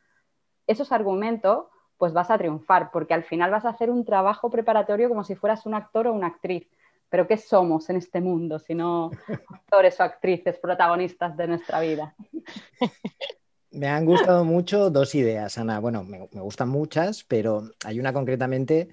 esos 0.65 0.91
argumentos, 0.91 1.67
pues 1.97 2.11
vas 2.11 2.31
a 2.31 2.37
triunfar, 2.37 2.89
porque 2.91 3.13
al 3.13 3.23
final 3.23 3.51
vas 3.51 3.65
a 3.65 3.69
hacer 3.69 3.91
un 3.91 4.03
trabajo 4.03 4.49
preparatorio 4.49 5.09
como 5.09 5.23
si 5.23 5.35
fueras 5.35 5.65
un 5.65 5.75
actor 5.75 6.07
o 6.07 6.13
una 6.13 6.27
actriz. 6.27 6.67
Pero 7.09 7.27
¿qué 7.27 7.37
somos 7.37 7.89
en 7.89 7.97
este 7.97 8.19
mundo 8.19 8.59
si 8.59 8.73
no 8.75 9.11
actores 9.53 9.99
o 9.99 10.03
actrices 10.03 10.57
protagonistas 10.57 11.37
de 11.37 11.47
nuestra 11.47 11.79
vida? 11.79 12.15
Me 13.71 13.87
han 13.87 14.05
gustado 14.05 14.45
mucho 14.45 14.89
dos 14.89 15.13
ideas, 15.13 15.57
Ana. 15.57 15.79
Bueno, 15.79 16.03
me, 16.03 16.19
gustan 16.19 16.69
muchas, 16.69 17.23
pero 17.25 17.71
hay 17.83 17.99
una 17.99 18.13
concretamente 18.13 18.89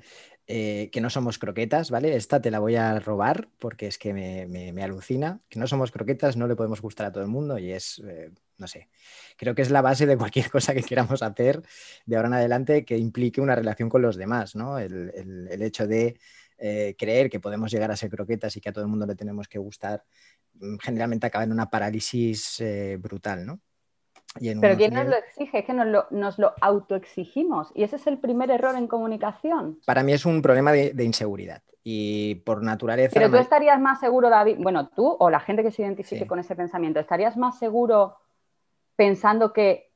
eh, 0.46 0.90
que 0.92 1.00
no 1.00 1.10
somos 1.10 1.38
croquetas, 1.38 1.90
¿vale? 1.90 2.16
Esta 2.16 2.42
te 2.42 2.50
la 2.50 2.58
voy 2.58 2.74
a 2.74 2.98
robar 2.98 3.48
porque 3.58 3.86
es 3.86 3.98
que 3.98 4.12
me, 4.12 4.82
alucina. 4.82 5.40
Que 5.48 5.60
no 5.60 5.68
somos 5.68 5.92
croquetas, 5.92 6.36
no 6.36 6.48
le 6.48 6.56
podemos 6.56 6.82
gustar 6.82 7.06
a 7.06 7.12
todo 7.12 7.22
el 7.22 7.30
mundo 7.30 7.58
y 7.58 7.72
es, 7.72 8.02
eh, 8.04 8.32
no 8.58 8.66
sé, 8.66 8.88
creo 9.36 9.54
que 9.54 9.62
es 9.62 9.70
la 9.70 9.80
base 9.80 10.06
de 10.06 10.16
cualquier 10.18 10.50
cosa 10.50 10.74
que 10.74 10.82
queramos 10.82 11.22
hacer 11.22 11.62
de 12.04 12.16
ahora 12.16 12.28
en 12.28 12.34
adelante 12.34 12.84
que 12.84 12.98
implique 12.98 13.40
una 13.40 13.54
relación 13.54 13.88
con 13.88 14.02
los 14.02 14.16
demás, 14.16 14.56
¿no? 14.56 14.78
El, 14.78 15.62
hecho 15.62 15.86
de 15.86 16.18
eh, 16.58 16.96
creer 16.98 17.30
que 17.30 17.40
podemos 17.40 17.70
llegar 17.70 17.90
a 17.92 17.96
ser 17.96 18.10
croquetas 18.10 18.56
y 18.56 18.60
que 18.60 18.70
a 18.70 18.72
todo 18.72 18.84
el 18.84 18.90
mundo 18.90 19.06
le 19.06 19.14
tenemos 19.14 19.48
que 19.48 19.58
gustar, 19.58 20.04
mm, 20.54 20.78
generalmente 20.78 21.26
acaba 21.26 21.44
en 21.44 21.52
una 21.52 21.70
parálisis 21.70 22.62
brutal, 22.98 23.46
¿no? 23.46 23.60
Pero 24.34 24.76
¿quién 24.76 24.94
nos 24.94 25.06
lo 25.06 25.16
exige? 25.16 25.60
Es 25.60 25.64
que 25.64 25.72
nos 25.72 25.86
lo, 25.86 26.06
nos 26.10 26.38
lo, 26.38 26.54
autoexigimos 26.60 27.70
y 27.74 27.84
ese 27.84 27.96
es 27.96 28.06
el 28.06 28.18
primer 28.18 28.50
error 28.50 28.74
en 28.76 28.88
comunicación. 28.88 29.78
Para 29.86 30.02
mí 30.02 30.12
es 30.12 30.26
un 30.26 30.42
problema 30.42 30.72
de, 30.72 31.04
inseguridad 31.04 31.62
y 31.84 32.36
por 32.36 32.62
naturaleza... 32.62 33.12
Pero 33.14 33.30
tú 33.30 33.36
estarías 33.36 33.80
más 33.80 34.00
seguro, 34.00 34.30
David, 34.30 34.56
bueno, 34.58 34.88
tú 34.88 35.16
o 35.18 35.30
la 35.30 35.38
gente 35.38 35.62
que 35.62 35.70
se 35.70 35.82
identifique 35.82 36.26
con 36.26 36.40
ese 36.40 36.56
pensamiento, 36.56 36.98
¿estarías 36.98 37.36
más 37.36 37.58
seguro 37.58 38.16
pensando 38.96 39.52
que 39.52 39.92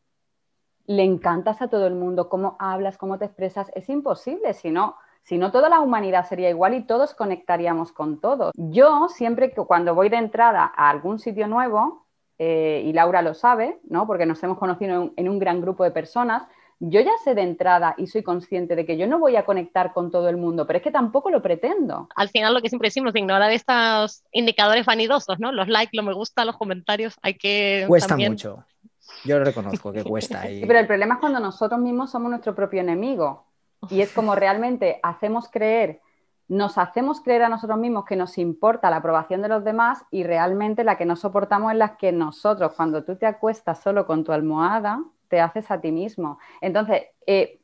le 0.87 1.03
encantas 1.03 1.61
a 1.61 1.69
todo 1.69 1.87
el 1.87 1.95
mundo, 1.95 2.29
cómo 2.29 2.57
hablas, 2.61 2.97
cómo 2.97 3.19
te 3.19 3.25
expresas? 3.25 3.71
Es 3.75 3.89
imposible, 3.89 4.55
si 4.55 4.71
no... 4.71 4.97
Si 5.25 5.37
no, 5.37 5.53
toda 5.53 5.69
la 5.69 5.81
humanidad 5.81 6.27
sería 6.27 6.49
igual 6.49 6.73
y 6.73 6.87
todos 6.87 7.13
conectaríamos 7.13 7.93
con 7.93 8.19
todos. 8.19 8.51
Yo 8.55 9.09
siempre 9.11 9.51
que 9.51 9.61
cuando 9.61 9.95
voy 9.95 10.09
de 10.09 10.17
entrada 10.17 10.73
a 10.75 10.89
algún 10.89 11.19
sitio 11.19 11.47
nuevo, 11.49 12.08
eh, 12.39 12.83
y 12.85 12.93
Laura 12.93 13.23
lo 13.23 13.35
sabe, 13.35 13.79
¿no? 13.89 14.07
porque 14.07 14.27
nos 14.27 14.43
hemos 14.43 14.59
conocido 14.59 15.13
en 15.17 15.29
un, 15.29 15.39
gran 15.39 15.61
grupo 15.61 15.83
de 15.83 15.91
personas, 15.91 16.45
yo 16.81 17.01
ya 17.01 17.11
sé 17.25 17.35
de 17.35 17.43
entrada 17.43 17.97
y 17.99 18.07
soy 18.07 18.23
consciente 18.23 18.77
de 18.77 18.87
que 18.87 18.97
yo 18.97 19.09
no 19.09 19.19
voy 19.19 19.35
a 19.35 19.45
conectar 19.45 19.93
con 19.93 20.13
todo 20.13 20.29
el 20.29 20.37
mundo, 20.37 20.65
pero 20.65 20.77
es 20.77 20.83
que 20.83 20.93
tampoco 20.93 21.31
lo 21.31 21.43
pretendo. 21.43 22.09
Al 22.15 22.29
final 22.29 22.55
lo 22.55 22.63
que 22.63 22.69
siempre 22.69 22.87
decimos, 22.87 23.15
ignorar 23.17 23.51
estos 23.51 24.23
indicadores 24.31 24.87
vanidosos, 24.87 25.41
¿no? 25.41 25.51
Los 25.51 25.67
likes, 25.67 25.97
los 25.97 26.07
me 26.07 26.15
gusta, 26.15 26.45
los 26.45 26.57
comentarios, 26.57 27.17
hay 27.23 27.35
que... 27.35 27.85
Cuesta 27.89 28.17
mucho. 28.17 28.65
Yo 29.25 29.39
lo 29.39 29.45
reconozco 29.45 29.93
que 29.93 30.05
cuesta. 30.05 30.49
Y... 30.51 30.65
pero 30.65 30.79
el 30.79 30.87
problema 30.87 31.15
es 31.15 31.21
cuando 31.21 31.41
nosotros 31.41 31.81
mismos 31.81 32.13
somos 32.13 32.31
nuestro 32.31 32.55
propio 32.55 32.81
enemigo. 32.81 33.45
Y 33.91 34.01
es 34.01 34.13
como 34.13 34.35
realmente 34.35 35.01
hacemos 35.03 35.49
creer 35.49 36.01
nos 36.49 36.79
hacemos 36.79 37.21
creer 37.21 37.43
a 37.43 37.49
nosotros 37.51 37.79
mismos 37.79 38.07
que 38.07 38.17
nos 38.17 38.39
importa 38.39 38.91
la 38.91 38.97
aprobación 38.97 39.43
de 39.43 39.49
los 39.49 39.65
demás 39.65 40.05
y 40.11 40.25
realmente 40.25 40.83
la 40.83 40.97
que 40.97 41.05
no 41.05 41.15
soportamos 41.15 41.73
es 41.73 41.79
la 41.79 41.97
que 41.99 42.11
nosotros, 42.11 42.73
cuando 42.75 43.05
tú 43.05 43.17
te 43.17 43.27
acuestas 43.27 43.83
solo 43.83 44.07
con 44.07 44.25
tu 44.25 44.33
almohada, 44.33 45.05
te 45.29 45.41
haces 45.41 45.71
a 45.71 45.81
ti 45.81 45.93
mismo. 45.93 46.39
Entonces, 46.63 47.03
eh, 47.27 47.61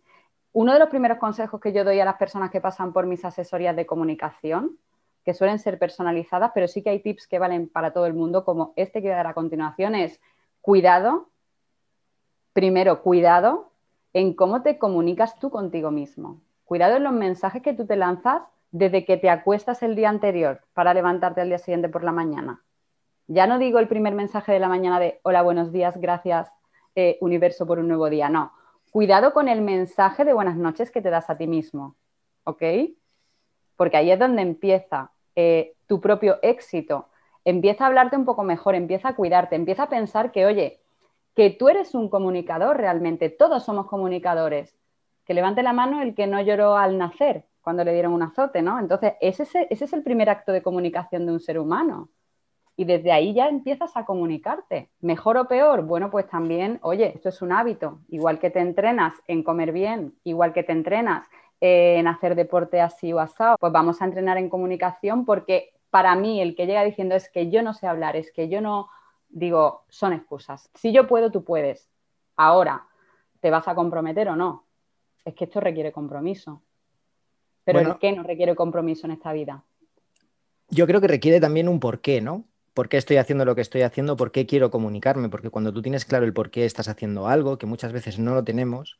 uno 0.52 0.74
de 0.74 0.78
los 0.78 0.90
primeros 0.90 1.18
consejos 1.18 1.60
que 1.60 1.72
yo 1.72 1.82
doy 1.82 1.98
a 1.98 2.04
las 2.04 2.16
personas 2.16 2.50
que 2.50 2.60
pasan 2.60 2.92
por 2.92 3.06
mis 3.06 3.24
asesorías 3.24 3.74
de 3.74 3.86
comunicación, 3.86 4.78
que 5.24 5.32
suelen 5.32 5.58
ser 5.58 5.78
personalizadas, 5.78 6.52
pero 6.54 6.68
sí 6.68 6.82
que 6.82 6.90
hay 6.90 7.00
tips 7.00 7.26
que 7.26 7.38
valen 7.38 7.70
para 7.70 7.94
todo 7.94 8.04
el 8.04 8.12
mundo, 8.12 8.44
como 8.44 8.74
este 8.76 9.00
que 9.00 9.08
voy 9.08 9.14
a 9.14 9.16
dar 9.16 9.28
a 9.28 9.34
continuación, 9.34 9.94
es 9.94 10.20
cuidado, 10.60 11.30
primero 12.52 13.02
cuidado 13.02 13.70
en 14.12 14.34
cómo 14.34 14.62
te 14.62 14.78
comunicas 14.78 15.38
tú 15.38 15.50
contigo 15.50 15.90
mismo. 15.90 16.42
Cuidado 16.66 16.96
en 16.96 17.04
los 17.04 17.12
mensajes 17.12 17.62
que 17.62 17.72
tú 17.72 17.86
te 17.86 17.96
lanzas 17.96 18.42
desde 18.74 19.04
que 19.04 19.16
te 19.16 19.30
acuestas 19.30 19.84
el 19.84 19.94
día 19.94 20.08
anterior 20.08 20.60
para 20.72 20.92
levantarte 20.92 21.40
al 21.40 21.46
día 21.46 21.58
siguiente 21.58 21.88
por 21.88 22.02
la 22.02 22.10
mañana. 22.10 22.60
Ya 23.28 23.46
no 23.46 23.60
digo 23.60 23.78
el 23.78 23.86
primer 23.86 24.14
mensaje 24.14 24.50
de 24.50 24.58
la 24.58 24.66
mañana 24.68 24.98
de 24.98 25.20
hola, 25.22 25.42
buenos 25.42 25.70
días, 25.70 25.96
gracias 25.96 26.50
eh, 26.96 27.16
universo 27.20 27.68
por 27.68 27.78
un 27.78 27.86
nuevo 27.86 28.10
día, 28.10 28.28
no. 28.28 28.52
Cuidado 28.90 29.32
con 29.32 29.46
el 29.46 29.60
mensaje 29.60 30.24
de 30.24 30.32
buenas 30.32 30.56
noches 30.56 30.90
que 30.90 31.00
te 31.00 31.10
das 31.10 31.30
a 31.30 31.36
ti 31.38 31.46
mismo, 31.46 31.94
¿ok? 32.42 32.62
Porque 33.76 33.96
ahí 33.96 34.10
es 34.10 34.18
donde 34.18 34.42
empieza 34.42 35.12
eh, 35.36 35.76
tu 35.86 36.00
propio 36.00 36.40
éxito. 36.42 37.06
Empieza 37.44 37.84
a 37.84 37.86
hablarte 37.86 38.16
un 38.16 38.24
poco 38.24 38.42
mejor, 38.42 38.74
empieza 38.74 39.10
a 39.10 39.14
cuidarte, 39.14 39.54
empieza 39.54 39.84
a 39.84 39.88
pensar 39.88 40.32
que, 40.32 40.46
oye, 40.46 40.80
que 41.36 41.50
tú 41.50 41.68
eres 41.68 41.94
un 41.94 42.08
comunicador 42.08 42.76
realmente, 42.76 43.30
todos 43.30 43.64
somos 43.64 43.86
comunicadores. 43.86 44.76
Que 45.24 45.32
levante 45.32 45.62
la 45.62 45.72
mano 45.72 46.02
el 46.02 46.16
que 46.16 46.26
no 46.26 46.40
lloró 46.40 46.76
al 46.76 46.98
nacer, 46.98 47.44
cuando 47.64 47.82
le 47.82 47.94
dieron 47.94 48.12
un 48.12 48.22
azote, 48.22 48.62
¿no? 48.62 48.78
Entonces, 48.78 49.14
ese, 49.20 49.66
ese 49.70 49.84
es 49.84 49.92
el 49.92 50.02
primer 50.02 50.28
acto 50.30 50.52
de 50.52 50.62
comunicación 50.62 51.26
de 51.26 51.32
un 51.32 51.40
ser 51.40 51.58
humano. 51.58 52.10
Y 52.76 52.84
desde 52.84 53.10
ahí 53.10 53.32
ya 53.32 53.48
empiezas 53.48 53.96
a 53.96 54.04
comunicarte. 54.04 54.90
Mejor 55.00 55.38
o 55.38 55.48
peor, 55.48 55.82
bueno, 55.82 56.10
pues 56.10 56.28
también, 56.28 56.78
oye, 56.82 57.12
esto 57.14 57.30
es 57.30 57.40
un 57.40 57.52
hábito. 57.52 58.00
Igual 58.08 58.38
que 58.38 58.50
te 58.50 58.60
entrenas 58.60 59.14
en 59.26 59.42
comer 59.42 59.72
bien, 59.72 60.14
igual 60.24 60.52
que 60.52 60.62
te 60.62 60.72
entrenas 60.72 61.26
en 61.60 62.06
hacer 62.06 62.34
deporte 62.34 62.80
así 62.80 63.12
o 63.12 63.20
asado, 63.20 63.56
pues 63.58 63.72
vamos 63.72 64.02
a 64.02 64.04
entrenar 64.04 64.36
en 64.36 64.50
comunicación 64.50 65.24
porque 65.24 65.72
para 65.88 66.14
mí 66.14 66.42
el 66.42 66.56
que 66.56 66.66
llega 66.66 66.84
diciendo 66.84 67.14
es 67.14 67.30
que 67.30 67.48
yo 67.50 67.62
no 67.62 67.72
sé 67.72 67.86
hablar, 67.86 68.16
es 68.16 68.32
que 68.32 68.48
yo 68.48 68.60
no, 68.60 68.90
digo, 69.28 69.84
son 69.88 70.12
excusas. 70.12 70.68
Si 70.74 70.92
yo 70.92 71.06
puedo, 71.06 71.30
tú 71.30 71.44
puedes. 71.44 71.88
Ahora, 72.36 72.86
¿te 73.40 73.50
vas 73.50 73.66
a 73.68 73.74
comprometer 73.74 74.28
o 74.28 74.36
no? 74.36 74.66
Es 75.24 75.34
que 75.34 75.44
esto 75.44 75.60
requiere 75.60 75.92
compromiso. 75.92 76.63
Pero 77.64 77.82
¿por 77.82 77.98
qué 77.98 78.12
no 78.12 78.22
requiere 78.22 78.54
compromiso 78.54 79.06
en 79.06 79.12
esta 79.12 79.32
vida? 79.32 79.64
Yo 80.68 80.86
creo 80.86 81.00
que 81.00 81.08
requiere 81.08 81.40
también 81.40 81.68
un 81.68 81.80
porqué, 81.80 82.20
¿no? 82.20 82.44
¿Por 82.74 82.88
qué 82.88 82.96
estoy 82.96 83.16
haciendo 83.16 83.44
lo 83.44 83.54
que 83.54 83.60
estoy 83.60 83.82
haciendo? 83.82 84.16
¿Por 84.16 84.32
qué 84.32 84.46
quiero 84.46 84.70
comunicarme? 84.70 85.28
Porque 85.28 85.50
cuando 85.50 85.72
tú 85.72 85.80
tienes 85.80 86.04
claro 86.04 86.24
el 86.24 86.32
por 86.32 86.50
qué 86.50 86.64
estás 86.64 86.88
haciendo 86.88 87.28
algo, 87.28 87.58
que 87.58 87.66
muchas 87.66 87.92
veces 87.92 88.18
no 88.18 88.34
lo 88.34 88.42
tenemos, 88.42 88.98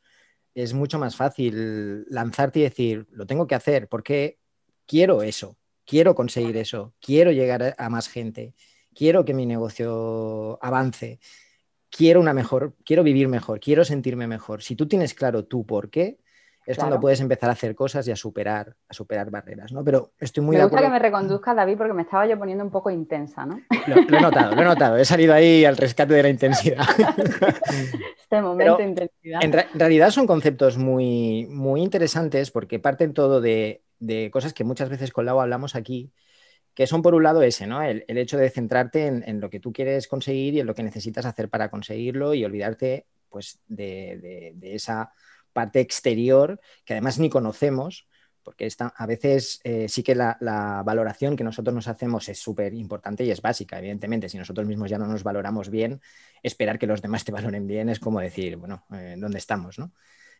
es 0.53 0.73
mucho 0.73 0.97
más 0.97 1.15
fácil 1.15 2.05
lanzarte 2.09 2.59
y 2.59 2.63
decir, 2.63 3.07
lo 3.11 3.27
tengo 3.27 3.45
que 3.47 3.55
hacer 3.55 3.89
porque 3.89 4.39
quiero 4.85 5.21
eso, 5.21 5.57
quiero 5.85 6.15
conseguir 6.15 6.55
eso, 6.55 6.93
quiero 7.01 7.31
llegar 7.31 7.75
a 7.77 7.89
más 7.89 8.07
gente, 8.07 8.55
quiero 8.93 9.25
que 9.25 9.33
mi 9.33 9.45
negocio 9.45 10.57
avance, 10.63 11.19
quiero 11.89 12.21
una 12.21 12.33
mejor, 12.33 12.75
quiero 12.85 13.03
vivir 13.03 13.27
mejor, 13.27 13.59
quiero 13.59 13.83
sentirme 13.83 14.27
mejor. 14.27 14.63
Si 14.63 14.75
tú 14.75 14.87
tienes 14.87 15.13
claro 15.13 15.45
tu 15.45 15.65
por 15.65 15.89
qué, 15.89 16.19
es 16.65 16.77
cuando 16.77 16.99
puedes 16.99 17.21
empezar 17.21 17.49
a 17.49 17.53
hacer 17.53 17.75
cosas 17.75 18.07
y 18.07 18.11
a 18.11 18.15
superar, 18.15 18.75
a 18.89 18.93
superar 18.93 19.29
barreras, 19.29 19.71
¿no? 19.71 19.83
Pero 19.83 20.13
estoy 20.19 20.43
muy 20.43 20.57
me 20.57 20.63
gusta 20.63 20.81
que 20.81 20.89
me 20.89 20.97
reconduzca, 20.99 21.53
David, 21.53 21.77
porque 21.77 21.93
me 21.93 22.01
estaba 22.01 22.25
yo 22.25 22.39
poniendo 22.39 22.63
un 22.63 22.71
poco 22.71 22.89
intensa, 22.89 23.45
¿no? 23.45 23.61
Lo, 23.85 24.17
he 24.17 24.21
notado, 24.21 24.55
lo 24.55 24.61
he 24.61 24.65
notado. 24.65 24.97
He 24.97 25.05
salido 25.05 25.33
ahí 25.33 25.63
al 25.63 25.77
rescate 25.77 26.15
de 26.15 26.23
la 26.23 26.29
intensidad. 26.29 26.83
este 28.19 28.41
momento 28.41 28.77
de 28.77 28.83
intensidad. 28.83 29.43
En, 29.43 29.53
realidad 29.75 30.09
son 30.09 30.25
conceptos 30.25 30.77
muy, 30.77 31.45
muy 31.45 31.81
interesantes 31.81 32.49
porque 32.49 32.79
parten 32.79 33.13
todo 33.13 33.41
de, 33.41 33.83
cosas 34.31 34.53
que 34.53 34.63
muchas 34.63 34.89
veces 34.89 35.11
con 35.11 35.25
Lau 35.25 35.39
hablamos 35.39 35.75
aquí, 35.75 36.11
que 36.73 36.87
son 36.87 37.03
por 37.03 37.13
un 37.13 37.23
lado 37.23 37.43
ese, 37.43 37.67
¿no? 37.67 37.83
El, 37.83 38.03
hecho 38.07 38.37
de 38.37 38.49
centrarte 38.49 39.05
en, 39.05 39.39
lo 39.39 39.51
que 39.51 39.59
tú 39.59 39.71
quieres 39.71 40.07
conseguir 40.07 40.55
y 40.55 40.61
en 40.61 40.65
lo 40.65 40.73
que 40.73 40.83
necesitas 40.83 41.27
hacer 41.27 41.47
para 41.47 41.69
conseguirlo 41.69 42.33
y 42.33 42.43
olvidarte, 42.43 43.05
pues, 43.29 43.59
de 43.67 44.55
esa 44.63 45.11
parte 45.55 45.79
exterior 45.79 46.59
que 46.83 46.93
además 46.93 47.17
ni 47.17 47.29
conocemos, 47.29 48.07
porque 48.43 48.67
a 48.77 49.05
veces 49.07 49.61
eh, 49.63 49.87
sí 49.87 50.03
que 50.03 50.13
la, 50.13 50.37
valoración 50.85 51.37
que 51.37 51.45
nosotros 51.45 51.73
nos 51.73 51.87
hacemos 51.87 52.27
es 52.29 52.37
súper 52.37 52.73
importante 52.73 53.23
y 53.23 53.31
es 53.31 53.41
básica, 53.41 53.79
evidentemente. 53.79 54.27
Si 54.29 54.37
nosotros 54.37 54.67
mismos 54.67 54.89
ya 54.89 54.99
no 54.99 55.07
nos 55.07 55.23
valoramos 55.23 55.69
bien, 55.69 56.01
esperar 56.43 56.77
que 56.77 56.87
los 56.87 57.01
demás 57.01 57.23
te 57.23 57.31
valoren 57.31 57.65
bien 57.65 57.89
es 57.89 57.99
como 57.99 58.19
decir, 58.19 58.57
bueno, 58.57 58.85
eh, 58.93 59.15
¿dónde 59.17 59.37
estamos? 59.37 59.79
¿no? 59.79 59.93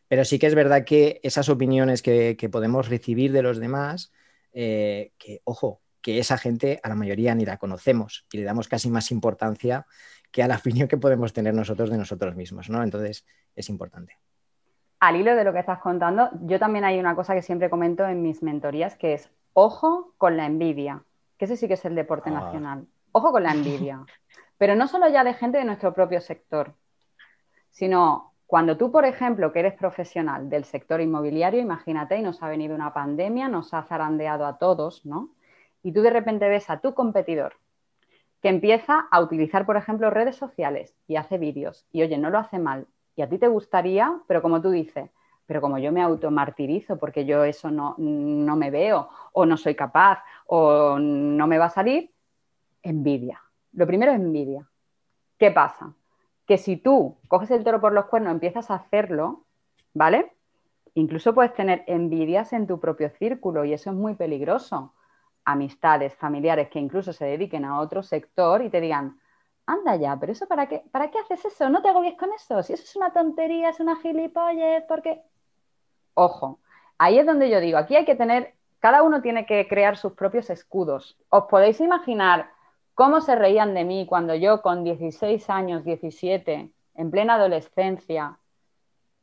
Pero 0.06 0.24
sí 0.24 0.38
que 0.38 0.46
es 0.46 0.54
verdad 0.54 0.84
que 0.84 1.18
esas 1.24 1.48
opiniones 1.48 2.02
que, 2.02 2.36
podemos 2.52 2.88
recibir 2.88 3.32
de 3.32 3.42
los 3.42 3.58
demás, 3.58 4.12
eh, 4.52 5.12
que, 5.18 5.40
ojo, 5.44 5.80
que 6.02 6.18
esa 6.18 6.36
gente 6.36 6.78
a 6.82 6.90
la 6.90 6.94
mayoría 6.94 7.34
ni 7.34 7.46
la 7.46 7.56
conocemos 7.56 8.26
y 8.30 8.36
le 8.36 8.44
damos 8.44 8.68
casi 8.68 8.90
más 8.90 9.10
importancia 9.10 9.86
que 10.30 10.42
a 10.42 10.48
la 10.48 10.56
opinión 10.58 10.88
que 10.88 10.98
podemos 10.98 11.32
tener 11.32 11.54
nosotros 11.54 11.90
de 11.90 11.96
nosotros 11.96 12.36
mismos, 12.36 12.68
¿no? 12.68 12.82
Entonces, 12.82 13.24
es 13.56 13.68
importante 13.70 14.18
al 15.00 15.16
hilo 15.16 15.36
de 15.36 15.44
lo 15.44 15.52
que 15.52 15.58
estás 15.58 15.80
contando, 15.80 16.30
yo 16.42 16.58
también 16.58 16.84
hay 16.84 16.98
una 16.98 17.14
cosa 17.14 17.34
que 17.34 17.42
siempre 17.42 17.70
comento 17.70 18.06
en 18.06 18.22
mis 18.22 18.42
mentorías, 18.42 18.96
que 18.96 19.14
es 19.14 19.30
ojo 19.52 20.14
con 20.18 20.36
la 20.36 20.46
envidia, 20.46 21.02
que 21.38 21.44
ese 21.44 21.56
sí 21.56 21.68
que 21.68 21.74
es 21.74 21.84
el 21.84 21.94
deporte 21.94 22.30
ah. 22.30 22.34
nacional. 22.34 22.86
Ojo 23.12 23.32
con 23.32 23.42
la 23.42 23.52
envidia. 23.52 24.04
Pero 24.58 24.74
no 24.74 24.88
solo 24.88 25.08
ya 25.08 25.22
de 25.22 25.34
gente 25.34 25.58
de 25.58 25.64
nuestro 25.64 25.92
propio 25.92 26.20
sector, 26.20 26.74
sino 27.70 28.32
cuando 28.46 28.76
tú, 28.76 28.90
por 28.90 29.04
ejemplo, 29.04 29.52
que 29.52 29.58
eres 29.58 29.74
profesional 29.74 30.48
del 30.48 30.64
sector 30.64 31.00
inmobiliario, 31.00 31.60
imagínate, 31.60 32.16
y 32.16 32.22
nos 32.22 32.42
ha 32.42 32.48
venido 32.48 32.74
una 32.74 32.94
pandemia, 32.94 33.48
nos 33.48 33.74
ha 33.74 33.82
zarandeado 33.82 34.46
a 34.46 34.56
todos, 34.58 35.04
¿no? 35.04 35.30
Y 35.82 35.92
tú 35.92 36.00
de 36.00 36.10
repente 36.10 36.48
ves 36.48 36.70
a 36.70 36.80
tu 36.80 36.94
competidor 36.94 37.54
que 38.40 38.48
empieza 38.48 39.08
a 39.10 39.20
utilizar, 39.20 39.66
por 39.66 39.76
ejemplo, 39.76 40.10
redes 40.10 40.36
sociales 40.36 40.94
y 41.06 41.16
hace 41.16 41.38
vídeos, 41.38 41.86
y 41.92 42.02
oye, 42.02 42.18
no 42.18 42.30
lo 42.30 42.38
hace 42.38 42.58
mal, 42.58 42.86
y 43.16 43.22
a 43.22 43.28
ti 43.28 43.38
te 43.38 43.48
gustaría, 43.48 44.20
pero 44.28 44.42
como 44.42 44.60
tú 44.60 44.70
dices, 44.70 45.10
pero 45.46 45.60
como 45.60 45.78
yo 45.78 45.90
me 45.90 46.02
automartirizo 46.02 46.98
porque 46.98 47.24
yo 47.24 47.44
eso 47.44 47.70
no, 47.70 47.94
no 47.98 48.56
me 48.56 48.70
veo 48.70 49.08
o 49.32 49.46
no 49.46 49.56
soy 49.56 49.74
capaz 49.74 50.22
o 50.46 50.98
no 50.98 51.46
me 51.46 51.58
va 51.58 51.66
a 51.66 51.70
salir, 51.70 52.12
envidia. 52.82 53.42
Lo 53.72 53.86
primero 53.86 54.12
es 54.12 54.18
envidia. 54.18 54.68
¿Qué 55.38 55.50
pasa? 55.50 55.94
Que 56.46 56.58
si 56.58 56.76
tú 56.76 57.16
coges 57.28 57.50
el 57.50 57.64
toro 57.64 57.80
por 57.80 57.92
los 57.92 58.06
cuernos, 58.06 58.32
empiezas 58.32 58.70
a 58.70 58.74
hacerlo, 58.74 59.44
¿vale? 59.94 60.32
incluso 60.96 61.34
puedes 61.34 61.52
tener 61.52 61.84
envidias 61.86 62.52
en 62.54 62.66
tu 62.66 62.80
propio 62.80 63.10
círculo 63.10 63.64
y 63.64 63.72
eso 63.74 63.90
es 63.90 63.96
muy 63.96 64.14
peligroso. 64.14 64.94
Amistades, 65.44 66.14
familiares 66.14 66.68
que 66.70 66.80
incluso 66.80 67.12
se 67.12 67.26
dediquen 67.26 67.64
a 67.64 67.80
otro 67.80 68.02
sector 68.02 68.62
y 68.62 68.70
te 68.70 68.80
digan, 68.80 69.20
anda 69.66 69.96
ya, 69.96 70.16
pero 70.18 70.32
eso 70.32 70.46
para 70.46 70.68
qué, 70.68 70.82
¿para 70.90 71.10
qué 71.10 71.18
haces 71.18 71.44
eso? 71.44 71.68
No 71.68 71.82
te 71.82 71.88
agobies 71.88 72.16
con 72.16 72.32
eso. 72.32 72.62
Si 72.62 72.72
eso 72.72 72.84
es 72.84 72.96
una 72.96 73.12
tontería, 73.12 73.70
es 73.70 73.80
una 73.80 73.96
gilipollez, 73.96 74.84
porque... 74.88 75.22
Ojo, 76.14 76.60
ahí 76.98 77.18
es 77.18 77.26
donde 77.26 77.50
yo 77.50 77.60
digo, 77.60 77.78
aquí 77.78 77.96
hay 77.96 78.04
que 78.04 78.14
tener, 78.14 78.54
cada 78.78 79.02
uno 79.02 79.20
tiene 79.20 79.44
que 79.44 79.66
crear 79.68 79.96
sus 79.96 80.12
propios 80.12 80.48
escudos. 80.50 81.18
¿Os 81.28 81.44
podéis 81.44 81.80
imaginar 81.80 82.50
cómo 82.94 83.20
se 83.20 83.34
reían 83.34 83.74
de 83.74 83.84
mí 83.84 84.06
cuando 84.06 84.34
yo 84.34 84.62
con 84.62 84.84
16 84.84 85.50
años, 85.50 85.84
17, 85.84 86.70
en 86.94 87.10
plena 87.10 87.34
adolescencia, 87.34 88.38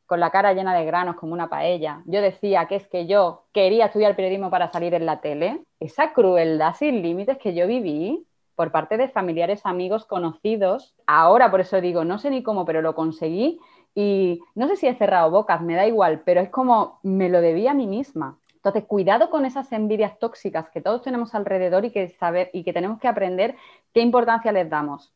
con 0.06 0.20
la 0.20 0.30
cara 0.30 0.52
llena 0.52 0.76
de 0.76 0.84
granos 0.84 1.16
como 1.16 1.32
una 1.32 1.48
paella, 1.48 2.02
yo 2.04 2.20
decía 2.20 2.66
que 2.66 2.76
es 2.76 2.86
que 2.86 3.06
yo 3.06 3.46
quería 3.52 3.86
estudiar 3.86 4.14
periodismo 4.14 4.50
para 4.50 4.70
salir 4.70 4.92
en 4.94 5.06
la 5.06 5.20
tele? 5.20 5.64
Esa 5.80 6.12
crueldad 6.12 6.74
sin 6.74 7.02
límites 7.02 7.38
que 7.38 7.54
yo 7.54 7.66
viví, 7.66 8.26
por 8.54 8.70
parte 8.70 8.96
de 8.96 9.08
familiares, 9.08 9.62
amigos, 9.64 10.04
conocidos. 10.04 10.94
Ahora, 11.06 11.50
por 11.50 11.60
eso 11.60 11.80
digo, 11.80 12.04
no 12.04 12.18
sé 12.18 12.30
ni 12.30 12.42
cómo, 12.42 12.64
pero 12.64 12.82
lo 12.82 12.94
conseguí 12.94 13.60
y 13.94 14.40
no 14.54 14.68
sé 14.68 14.76
si 14.76 14.86
he 14.86 14.94
cerrado 14.94 15.30
bocas, 15.30 15.60
me 15.62 15.74
da 15.74 15.86
igual, 15.86 16.22
pero 16.24 16.40
es 16.40 16.50
como 16.50 16.98
me 17.02 17.28
lo 17.28 17.40
debía 17.40 17.72
a 17.72 17.74
mí 17.74 17.86
misma. 17.86 18.38
Entonces, 18.56 18.84
cuidado 18.84 19.30
con 19.30 19.44
esas 19.44 19.70
envidias 19.72 20.18
tóxicas 20.18 20.70
que 20.70 20.80
todos 20.80 21.02
tenemos 21.02 21.34
alrededor 21.34 21.84
y 21.84 21.90
que, 21.90 22.08
saber, 22.08 22.50
y 22.52 22.64
que 22.64 22.72
tenemos 22.72 22.98
que 22.98 23.08
aprender 23.08 23.56
qué 23.92 24.00
importancia 24.00 24.52
les 24.52 24.70
damos. 24.70 25.12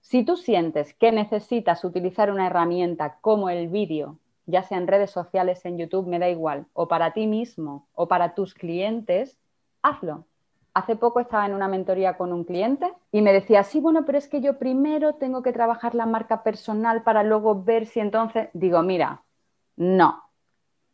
Si 0.00 0.24
tú 0.24 0.36
sientes 0.36 0.94
que 0.94 1.12
necesitas 1.12 1.84
utilizar 1.84 2.30
una 2.30 2.46
herramienta 2.46 3.18
como 3.20 3.50
el 3.50 3.68
vídeo, 3.68 4.18
ya 4.46 4.62
sea 4.62 4.78
en 4.78 4.86
redes 4.86 5.10
sociales, 5.10 5.64
en 5.64 5.78
YouTube, 5.78 6.06
me 6.06 6.18
da 6.18 6.28
igual, 6.28 6.66
o 6.72 6.88
para 6.88 7.12
ti 7.12 7.26
mismo 7.26 7.88
o 7.94 8.08
para 8.08 8.34
tus 8.34 8.54
clientes, 8.54 9.38
hazlo 9.82 10.24
hace 10.74 10.96
poco 10.96 11.20
estaba 11.20 11.46
en 11.46 11.54
una 11.54 11.68
mentoría 11.68 12.16
con 12.16 12.32
un 12.32 12.44
cliente 12.44 12.92
y 13.10 13.22
me 13.22 13.32
decía, 13.32 13.62
sí, 13.62 13.80
bueno, 13.80 14.04
pero 14.04 14.18
es 14.18 14.28
que 14.28 14.40
yo 14.40 14.58
primero 14.58 15.14
tengo 15.14 15.42
que 15.42 15.52
trabajar 15.52 15.94
la 15.94 16.06
marca 16.06 16.42
personal 16.42 17.02
para 17.02 17.22
luego 17.22 17.62
ver 17.62 17.86
si 17.86 18.00
entonces, 18.00 18.48
digo, 18.52 18.82
mira, 18.82 19.22
no, 19.76 20.22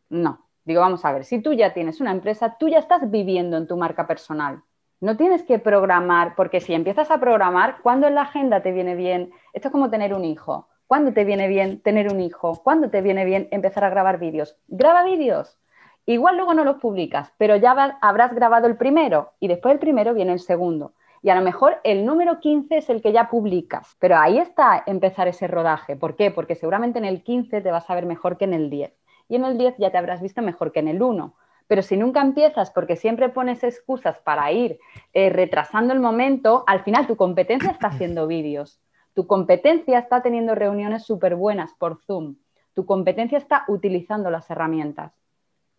no. 0.09 0.45
Digo, 0.65 0.81
vamos 0.81 1.03
a 1.05 1.11
ver, 1.11 1.25
si 1.25 1.41
tú 1.41 1.53
ya 1.53 1.73
tienes 1.73 1.99
una 1.99 2.11
empresa, 2.11 2.57
tú 2.59 2.67
ya 2.67 2.77
estás 2.77 3.09
viviendo 3.09 3.57
en 3.57 3.67
tu 3.67 3.77
marca 3.77 4.05
personal. 4.05 4.61
No 5.01 5.15
tienes 5.15 5.43
que 5.43 5.59
programar, 5.59 6.35
porque 6.35 6.59
si 6.59 6.73
empiezas 6.73 7.09
a 7.09 7.19
programar, 7.19 7.81
¿cuándo 7.81 8.07
en 8.07 8.15
la 8.15 8.23
agenda 8.23 8.61
te 8.61 8.71
viene 8.71 8.95
bien? 8.95 9.31
Esto 9.53 9.69
es 9.69 9.71
como 9.71 9.89
tener 9.89 10.13
un 10.13 10.25
hijo. 10.25 10.67
¿Cuándo 10.87 11.13
te 11.13 11.23
viene 11.23 11.47
bien 11.47 11.81
tener 11.81 12.11
un 12.11 12.19
hijo? 12.19 12.61
¿Cuándo 12.63 12.89
te 12.89 13.01
viene 13.01 13.23
bien 13.23 13.47
empezar 13.51 13.83
a 13.83 13.89
grabar 13.89 14.19
vídeos? 14.19 14.57
Graba 14.67 15.03
vídeos 15.03 15.57
Igual 16.05 16.37
luego 16.37 16.53
no 16.53 16.63
los 16.63 16.77
publicas, 16.77 17.31
pero 17.37 17.55
ya 17.55 17.71
habrás 18.01 18.33
grabado 18.33 18.67
el 18.67 18.77
primero 18.77 19.33
y 19.39 19.47
después 19.47 19.73
del 19.73 19.79
primero 19.79 20.13
viene 20.13 20.33
el 20.33 20.39
segundo. 20.39 20.93
Y 21.21 21.29
a 21.29 21.35
lo 21.35 21.41
mejor 21.41 21.77
el 21.83 22.05
número 22.05 22.39
15 22.39 22.77
es 22.77 22.89
el 22.89 23.01
que 23.01 23.11
ya 23.11 23.29
publicas, 23.29 23.95
pero 23.99 24.17
ahí 24.17 24.39
está 24.39 24.83
empezar 24.85 25.27
ese 25.27 25.47
rodaje. 25.47 25.95
¿Por 25.95 26.15
qué? 26.15 26.31
Porque 26.31 26.55
seguramente 26.55 26.97
en 26.97 27.05
el 27.05 27.23
15 27.23 27.61
te 27.61 27.71
vas 27.71 27.89
a 27.89 27.95
ver 27.95 28.05
mejor 28.05 28.37
que 28.37 28.45
en 28.45 28.53
el 28.53 28.69
10 28.69 28.93
y 29.27 29.35
en 29.35 29.45
el 29.45 29.57
10 29.57 29.75
ya 29.77 29.91
te 29.91 29.97
habrás 29.97 30.21
visto 30.21 30.41
mejor 30.41 30.71
que 30.71 30.79
en 30.79 30.87
el 30.87 31.01
1. 31.01 31.33
Pero 31.67 31.83
si 31.83 31.97
nunca 31.97 32.21
empiezas 32.21 32.71
porque 32.71 32.95
siempre 32.95 33.29
pones 33.29 33.63
excusas 33.63 34.17
para 34.19 34.51
ir 34.51 34.79
eh, 35.13 35.29
retrasando 35.29 35.93
el 35.93 35.99
momento, 35.99 36.63
al 36.65 36.81
final 36.83 37.05
tu 37.05 37.15
competencia 37.15 37.69
está 37.69 37.87
haciendo 37.87 38.25
vídeos, 38.25 38.81
tu 39.13 39.27
competencia 39.27 39.99
está 39.99 40.21
teniendo 40.23 40.55
reuniones 40.55 41.03
súper 41.05 41.35
buenas 41.35 41.73
por 41.75 42.01
Zoom, 42.01 42.37
tu 42.73 42.85
competencia 42.85 43.37
está 43.37 43.65
utilizando 43.67 44.31
las 44.31 44.49
herramientas 44.49 45.13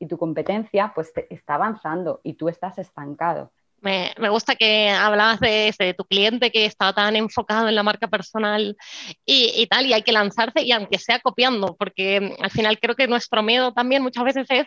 y 0.01 0.07
tu 0.07 0.19
competencia 0.19 0.91
pues 0.95 1.13
está 1.29 1.55
avanzando 1.55 2.21
y 2.25 2.33
tú 2.35 2.49
estás 2.49 2.79
estancado. 2.79 3.53
Me, 3.83 4.13
gusta 4.29 4.57
que 4.57 4.91
hablabas 4.91 5.41
de, 5.41 5.95
tu 5.97 6.05
cliente 6.05 6.51
que 6.51 6.67
está 6.67 6.93
tan 6.93 7.17
enfocado 7.17 7.69
en 7.69 7.75
la 7.75 7.83
marca 7.83 8.09
personal 8.09 8.77
y, 9.25 9.67
tal, 9.69 9.87
y 9.87 9.95
hay 9.95 10.03
que 10.03 10.13
lanzarse 10.13 10.63
y 10.63 10.73
aunque 10.73 10.99
sea 10.99 11.19
copiando, 11.21 11.77
porque 11.77 12.21
mm, 12.21 12.43
al 12.43 12.51
final 12.51 12.79
creo 12.79 12.95
que 12.95 13.07
nuestro 13.07 13.43
miedo 13.43 13.73
también 13.73 14.03
muchas 14.03 14.25
veces 14.25 14.47
es 14.51 14.67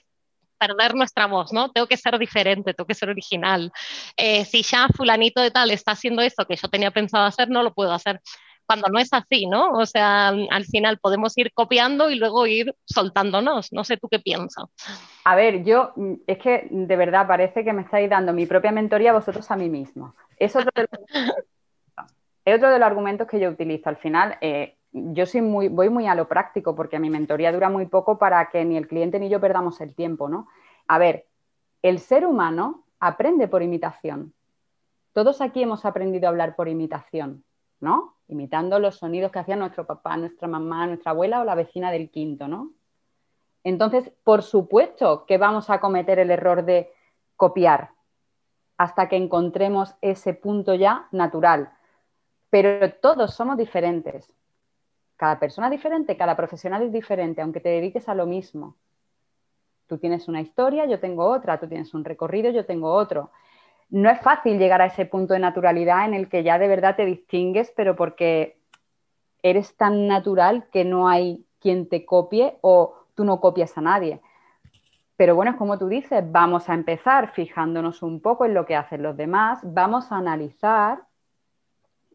perder 0.58 0.96
nuestra 0.96 1.28
voz, 1.28 1.52
¿no? 1.52 1.72
Tengo 1.72 1.88
que 1.88 1.98
ser 1.98 2.18
diferente, 2.18 2.74
tengo 2.74 2.88
que 2.88 2.96
ser 2.96 3.10
original. 3.10 3.72
Eh, 4.18 4.46
si 4.46 4.64
ya 4.64 4.88
fulanito 4.96 5.42
de 5.42 5.52
tal 5.52 5.70
está 5.72 5.92
haciendo 5.92 6.22
esto 6.22 6.46
que 6.46 6.56
yo 6.56 6.68
tenía 6.70 6.90
pensado 6.90 7.26
hacer, 7.26 7.50
no 7.50 7.62
lo 7.64 7.74
puedo 7.74 7.92
hacer 7.92 8.20
cuando 8.66 8.88
no 8.90 9.00
es 9.00 9.12
así, 9.14 9.46
¿no? 9.46 9.72
O 9.72 9.86
sea, 9.86 10.30
al 10.30 10.66
final 10.66 11.00
podemos 11.00 11.38
ir 11.38 11.52
copiando 11.54 12.10
y 12.10 12.16
luego 12.16 12.48
ir 12.48 12.76
soltándonos. 12.86 13.72
No 13.72 13.84
sé 13.84 13.98
tú 13.98 14.08
qué 14.10 14.20
piensas. 14.20 14.66
A 15.24 15.36
ver, 15.36 15.64
yo 15.64 15.92
mm, 15.96 16.14
es 16.28 16.38
que 16.38 16.68
de 16.70 16.96
verdad 16.96 17.28
parece 17.28 17.64
que 17.64 17.74
me 17.74 17.84
estáis 17.84 18.10
dando 18.10 18.34
mi 18.34 18.46
propia 18.46 18.72
mentoría 18.72 19.12
a 19.12 19.16
vosotros 19.16 19.50
a 19.52 19.56
mí 19.56 19.70
mismo. 19.70 20.16
Es 22.46 22.58
otro 22.58 22.72
de 22.72 22.80
los, 22.80 22.86
argumentos 22.86 23.28
que 23.28 23.40
yo 23.40 23.50
utilizo. 23.50 23.88
Al 23.88 23.96
final, 23.96 24.38
eh, 24.42 24.76
yo 24.92 25.26
soy 25.26 25.42
muy, 25.42 25.70
voy 25.70 25.90
muy 25.90 26.08
a 26.08 26.16
lo 26.16 26.28
práctico 26.28 26.76
porque 26.76 27.00
mi 27.00 27.10
mentoría 27.10 27.54
dura 27.54 27.70
muy 27.70 27.86
poco 27.86 28.18
para 28.18 28.50
que 28.50 28.66
ni 28.66 28.76
el 28.76 28.88
cliente 28.88 29.20
ni 29.20 29.30
yo 29.30 29.40
perdamos 29.40 29.80
el 29.80 29.96
tiempo, 29.96 30.28
¿no? 30.28 30.50
A 30.88 30.98
ver, 30.98 31.28
el 31.82 32.00
ser 32.00 32.26
humano 32.26 32.84
aprende 33.00 33.48
por 33.48 33.64
imitación. 33.64 34.34
Todos 35.14 35.42
aquí 35.42 35.62
hemos 35.64 35.86
aprendido 35.86 36.28
a 36.28 36.30
hablar 36.30 36.56
por 36.56 36.68
imitación, 36.68 37.44
¿no? 37.80 38.13
Imitando 38.28 38.80
los 38.80 38.96
sonidos 38.96 39.32
que 39.32 39.40
hacía 39.40 39.56
nuestro 39.56 39.86
papá, 39.86 40.18
nuestra 40.18 40.48
mamá, 40.48 40.88
nuestra 40.88 41.12
abuela 41.12 41.42
o 41.42 41.44
la 41.44 41.56
vecina 41.56 41.92
del 41.92 42.10
quinto, 42.10 42.48
¿no? 42.48 42.72
Entonces, 43.64 44.12
por 44.24 44.44
supuesto 44.44 45.26
que 45.26 45.38
vamos 45.38 45.70
a 45.70 45.80
cometer 45.80 46.20
el 46.20 46.32
error 46.32 46.66
de 46.66 46.92
copiar 47.36 47.92
hasta 48.78 49.08
que 49.08 49.16
encontremos 49.16 49.96
ese 50.02 50.34
punto 50.34 50.74
ya 50.74 51.08
natural. 51.12 51.72
Pero 52.50 52.92
todos 52.94 53.34
somos 53.34 53.58
diferentes. 53.58 54.32
Cada 55.16 55.40
persona 55.40 55.68
es 55.68 55.72
diferente, 55.72 56.18
cada 56.18 56.36
profesional 56.36 56.84
es 56.84 56.92
diferente, 56.92 57.42
aunque 57.42 57.62
te 57.62 57.70
dediques 57.70 58.10
a 58.10 58.16
lo 58.16 58.26
mismo. 58.26 58.76
Tú 59.88 59.98
tienes 59.98 60.28
una 60.28 60.42
historia, 60.42 60.86
yo 60.86 61.00
tengo 61.00 61.26
otra, 61.26 61.60
tú 61.60 61.68
tienes 61.68 61.94
un 61.94 62.04
recorrido, 62.04 62.52
yo 62.52 62.66
tengo 62.66 62.92
otro 62.92 63.32
no 63.94 64.10
es 64.10 64.20
fácil 64.22 64.58
llegar 64.58 64.82
a 64.82 64.88
ese 64.88 65.06
punto 65.06 65.36
de 65.36 65.40
naturalidad 65.40 66.06
en 66.06 66.16
el 66.16 66.28
que 66.28 66.42
ya 66.42 66.58
de 66.58 66.68
verdad 66.68 66.96
te 66.96 67.06
distingues, 67.06 67.72
pero 67.76 67.96
porque 67.96 68.58
eres 69.44 69.78
tan 69.78 70.08
natural 70.08 70.66
que 70.72 70.84
no 70.84 71.08
hay 71.08 71.46
quien 71.60 71.88
te 71.88 72.04
copie 72.04 72.58
o 72.62 72.96
tú 73.14 73.24
no 73.24 73.40
copias 73.40 73.78
a 73.78 73.82
nadie. 73.82 74.20
Pero 75.16 75.36
bueno, 75.36 75.52
es 75.52 75.58
como 75.58 75.78
tú 75.78 75.90
dices, 75.90 76.24
vamos 76.32 76.70
a 76.70 76.74
empezar 76.74 77.34
fijándonos 77.34 78.02
un 78.02 78.20
poco 78.20 78.46
en 78.46 78.56
lo 78.56 78.66
que 78.66 78.76
hacen 78.76 79.04
los 79.04 79.16
demás, 79.16 79.60
vamos 79.62 80.12
a 80.12 80.18
analizar 80.18 81.04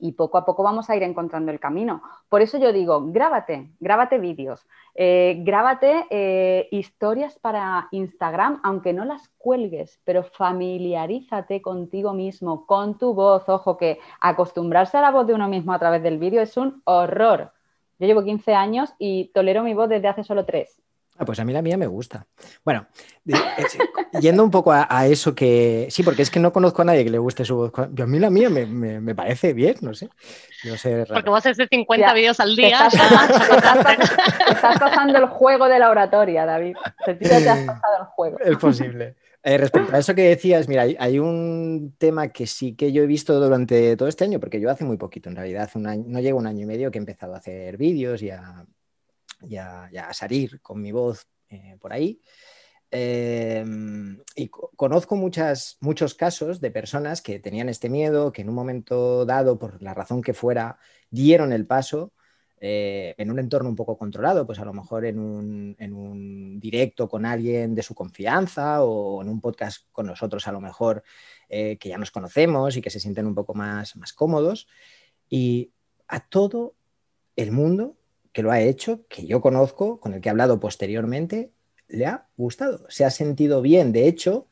y 0.00 0.12
poco 0.12 0.38
a 0.38 0.44
poco 0.44 0.62
vamos 0.62 0.90
a 0.90 0.96
ir 0.96 1.02
encontrando 1.02 1.50
el 1.50 1.60
camino. 1.60 2.02
Por 2.28 2.42
eso 2.42 2.58
yo 2.58 2.72
digo, 2.72 3.02
grábate, 3.06 3.70
grábate 3.80 4.18
vídeos, 4.18 4.66
eh, 4.94 5.36
grábate 5.44 6.06
eh, 6.10 6.68
historias 6.70 7.38
para 7.38 7.88
Instagram, 7.90 8.60
aunque 8.62 8.92
no 8.92 9.04
las 9.04 9.28
cuelgues, 9.38 10.00
pero 10.04 10.22
familiarízate 10.22 11.62
contigo 11.62 12.12
mismo, 12.12 12.66
con 12.66 12.98
tu 12.98 13.14
voz. 13.14 13.48
Ojo, 13.48 13.76
que 13.76 13.98
acostumbrarse 14.20 14.96
a 14.96 15.02
la 15.02 15.10
voz 15.10 15.26
de 15.26 15.34
uno 15.34 15.48
mismo 15.48 15.72
a 15.72 15.78
través 15.78 16.02
del 16.02 16.18
vídeo 16.18 16.40
es 16.40 16.56
un 16.56 16.82
horror. 16.84 17.52
Yo 17.98 18.06
llevo 18.06 18.24
15 18.24 18.54
años 18.54 18.94
y 18.98 19.30
tolero 19.34 19.62
mi 19.62 19.74
voz 19.74 19.88
desde 19.88 20.08
hace 20.08 20.24
solo 20.24 20.44
3. 20.44 20.80
Ah, 21.18 21.24
pues 21.24 21.40
a 21.40 21.44
mí 21.44 21.52
la 21.52 21.62
mía 21.62 21.76
me 21.76 21.88
gusta. 21.88 22.26
Bueno, 22.64 22.86
yendo 24.20 24.44
un 24.44 24.52
poco 24.52 24.72
a, 24.72 25.06
eso 25.06 25.34
que. 25.34 25.88
Sí, 25.90 26.04
porque 26.04 26.22
es 26.22 26.30
que 26.30 26.38
no 26.38 26.52
conozco 26.52 26.82
a 26.82 26.84
nadie 26.84 27.02
que 27.02 27.10
le 27.10 27.18
guste 27.18 27.44
su 27.44 27.56
voz. 27.56 27.72
a 27.76 28.06
mí 28.06 28.18
la 28.20 28.30
mía 28.30 28.48
me, 28.48 29.14
parece 29.16 29.52
bien, 29.52 29.74
no 29.80 29.94
sé. 29.94 30.08
No 30.64 30.76
sé 30.76 31.04
porque 31.08 31.28
vos 31.28 31.44
haces 31.44 31.68
50 31.68 32.14
vídeos 32.14 32.38
al 32.38 32.54
día. 32.54 32.86
Estás, 32.86 34.78
pasando 34.78 35.18
el 35.18 35.26
juego 35.26 35.68
de 35.68 35.80
la 35.80 35.90
oratoria, 35.90 36.46
David. 36.46 36.76
te 37.04 37.26
has 37.26 37.64
pasado 37.66 37.96
el 37.98 38.04
juego. 38.06 38.38
Es 38.38 38.56
posible. 38.56 39.16
Eh, 39.42 39.58
respecto 39.58 39.94
a 39.94 39.98
eso 39.98 40.14
que 40.14 40.22
decías, 40.22 40.68
mira, 40.68 40.82
hay, 40.82 41.18
un 41.18 41.94
tema 41.98 42.28
que 42.28 42.46
sí 42.46 42.74
que 42.74 42.92
yo 42.92 43.02
he 43.02 43.06
visto 43.06 43.40
durante 43.40 43.96
todo 43.96 44.08
este 44.08 44.24
año, 44.24 44.38
porque 44.40 44.60
yo 44.60 44.70
hace 44.70 44.84
muy 44.84 44.96
poquito, 44.98 45.30
en 45.30 45.36
realidad, 45.36 45.62
hace 45.62 45.78
un 45.78 45.86
año, 45.86 46.04
no 46.06 46.20
llego 46.20 46.38
un 46.38 46.46
año 46.46 46.62
y 46.62 46.66
medio 46.66 46.90
que 46.90 46.98
he 46.98 47.00
empezado 47.00 47.34
a 47.34 47.38
hacer 47.38 47.76
vídeos 47.76 48.22
y 48.22 48.30
a, 48.30 48.66
ya, 49.40 49.84
a 49.86 50.14
salir 50.14 50.60
con 50.60 50.80
mi 50.80 50.92
voz 50.92 51.26
eh, 51.48 51.76
por 51.80 51.92
ahí. 51.92 52.20
Em, 52.90 54.18
y 54.34 54.48
conozco 54.48 55.14
muchas, 55.16 55.76
muchos 55.80 56.14
casos 56.14 56.60
de 56.60 56.70
personas 56.70 57.20
que 57.20 57.38
tenían 57.38 57.68
este 57.68 57.90
miedo, 57.90 58.32
que 58.32 58.42
en 58.42 58.48
un 58.48 58.54
momento 58.54 59.26
dado, 59.26 59.58
por 59.58 59.82
la 59.82 59.94
razón 59.94 60.22
que 60.22 60.32
fuera, 60.32 60.78
dieron 61.10 61.52
el 61.52 61.66
paso 61.66 62.12
eh, 62.60 63.14
en 63.18 63.30
un 63.30 63.38
entorno 63.38 63.68
un 63.68 63.76
poco 63.76 63.96
controlado, 63.96 64.46
pues 64.46 64.58
a 64.58 64.64
lo 64.64 64.72
mejor 64.72 65.04
en 65.04 65.18
un, 65.18 65.76
en 65.78 65.92
un, 65.92 66.58
directo 66.58 67.08
con 67.08 67.24
alguien 67.24 67.74
de 67.74 67.82
su 67.82 67.94
confianza 67.94 68.82
o 68.82 69.22
en 69.22 69.28
un 69.28 69.40
podcast 69.40 69.86
con 69.92 70.06
nosotros 70.06 70.48
a 70.48 70.52
lo 70.52 70.60
mejor 70.60 71.04
eh, 71.48 71.76
que 71.78 71.90
ya 71.90 71.98
nos 71.98 72.10
conocemos 72.10 72.76
y 72.76 72.82
que 72.82 72.90
se 72.90 73.00
sienten 73.00 73.26
un 73.26 73.34
poco 73.34 73.54
más, 73.54 73.94
más 73.96 74.12
cómodos. 74.12 74.66
Y 75.28 75.72
a 76.08 76.20
todo 76.20 76.74
el 77.36 77.52
mundo 77.52 77.96
que 78.32 78.42
lo 78.42 78.50
ha 78.50 78.60
hecho, 78.60 79.06
que 79.08 79.26
yo 79.26 79.40
conozco, 79.40 80.00
con 80.00 80.14
el 80.14 80.20
que 80.20 80.28
he 80.28 80.30
hablado 80.30 80.60
posteriormente, 80.60 81.52
le 81.88 82.06
ha 82.06 82.28
gustado, 82.36 82.84
se 82.88 83.04
ha 83.04 83.10
sentido 83.10 83.62
bien. 83.62 83.92
De 83.92 84.06
hecho, 84.06 84.48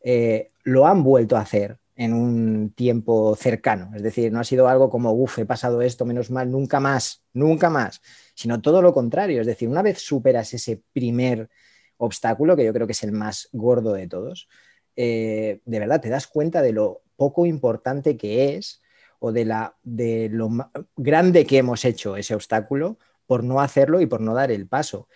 eh, 0.00 0.52
lo 0.64 0.86
han 0.86 1.02
vuelto 1.02 1.36
a 1.36 1.40
hacer 1.40 1.78
en 1.96 2.12
un 2.12 2.70
tiempo 2.70 3.34
cercano. 3.36 3.90
Es 3.94 4.02
decir, 4.02 4.32
no 4.32 4.40
ha 4.40 4.44
sido 4.44 4.68
algo 4.68 4.88
como, 4.88 5.12
uff, 5.12 5.38
he 5.38 5.46
pasado 5.46 5.82
esto, 5.82 6.04
menos 6.04 6.30
mal, 6.30 6.50
nunca 6.50 6.80
más, 6.80 7.24
nunca 7.32 7.70
más, 7.70 8.00
sino 8.34 8.62
todo 8.62 8.82
lo 8.82 8.94
contrario. 8.94 9.40
Es 9.40 9.46
decir, 9.46 9.68
una 9.68 9.82
vez 9.82 9.98
superas 10.00 10.54
ese 10.54 10.82
primer 10.92 11.50
obstáculo, 11.96 12.56
que 12.56 12.64
yo 12.64 12.72
creo 12.72 12.86
que 12.86 12.92
es 12.92 13.02
el 13.02 13.12
más 13.12 13.48
gordo 13.52 13.94
de 13.94 14.06
todos, 14.06 14.48
eh, 14.94 15.60
de 15.64 15.78
verdad 15.78 16.00
te 16.00 16.08
das 16.08 16.26
cuenta 16.26 16.62
de 16.62 16.72
lo 16.72 17.02
poco 17.16 17.46
importante 17.46 18.16
que 18.16 18.54
es 18.54 18.80
o 19.18 19.32
de, 19.32 19.44
la, 19.44 19.76
de 19.82 20.28
lo 20.30 20.50
grande 20.96 21.46
que 21.46 21.58
hemos 21.58 21.84
hecho 21.84 22.16
ese 22.16 22.34
obstáculo 22.34 22.98
por 23.28 23.44
no 23.44 23.60
hacerlo 23.60 24.00
y 24.00 24.06
por 24.06 24.22
no 24.22 24.34
dar 24.34 24.50
el 24.50 24.66
paso. 24.66 25.06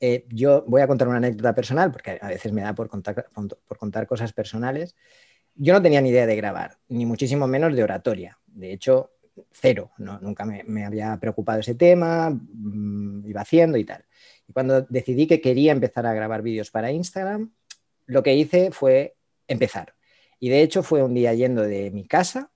Eh, 0.00 0.26
yo 0.28 0.64
voy 0.66 0.82
a 0.82 0.88
contar 0.88 1.06
una 1.06 1.18
anécdota 1.18 1.54
personal, 1.54 1.92
porque 1.92 2.18
a 2.20 2.28
veces 2.28 2.52
me 2.52 2.62
da 2.62 2.74
por 2.74 2.88
contar, 2.88 3.28
por 3.32 3.78
contar 3.78 4.08
cosas 4.08 4.32
personales. 4.32 4.96
Yo 5.54 5.72
no 5.72 5.80
tenía 5.80 6.00
ni 6.00 6.08
idea 6.08 6.26
de 6.26 6.34
grabar, 6.34 6.78
ni 6.88 7.06
muchísimo 7.06 7.46
menos 7.46 7.74
de 7.76 7.84
oratoria. 7.84 8.38
De 8.46 8.72
hecho, 8.72 9.12
cero, 9.52 9.92
nunca 9.98 10.44
me, 10.44 10.84
había 10.84 11.16
preocupado 11.20 11.60
ese 11.60 11.76
tema, 11.76 12.30
mmm, 12.30 13.24
iba 13.28 13.42
haciendo 13.42 13.78
y 13.78 13.84
tal. 13.84 14.04
Y 14.48 14.52
cuando 14.52 14.82
decidí 14.82 15.28
que 15.28 15.40
quería 15.40 15.70
empezar 15.70 16.06
a 16.06 16.12
grabar 16.12 16.42
vídeos 16.42 16.72
para 16.72 16.90
Instagram, 16.90 17.52
lo 18.06 18.24
que 18.24 18.34
hice 18.34 18.72
fue 18.72 19.14
empezar. 19.46 19.94
Y 20.40 20.48
de 20.48 20.62
hecho 20.62 20.82
fue 20.82 21.04
un 21.04 21.14
día 21.14 21.34
yendo 21.34 21.62
de 21.62 21.92
mi 21.92 22.04
casa 22.04 22.50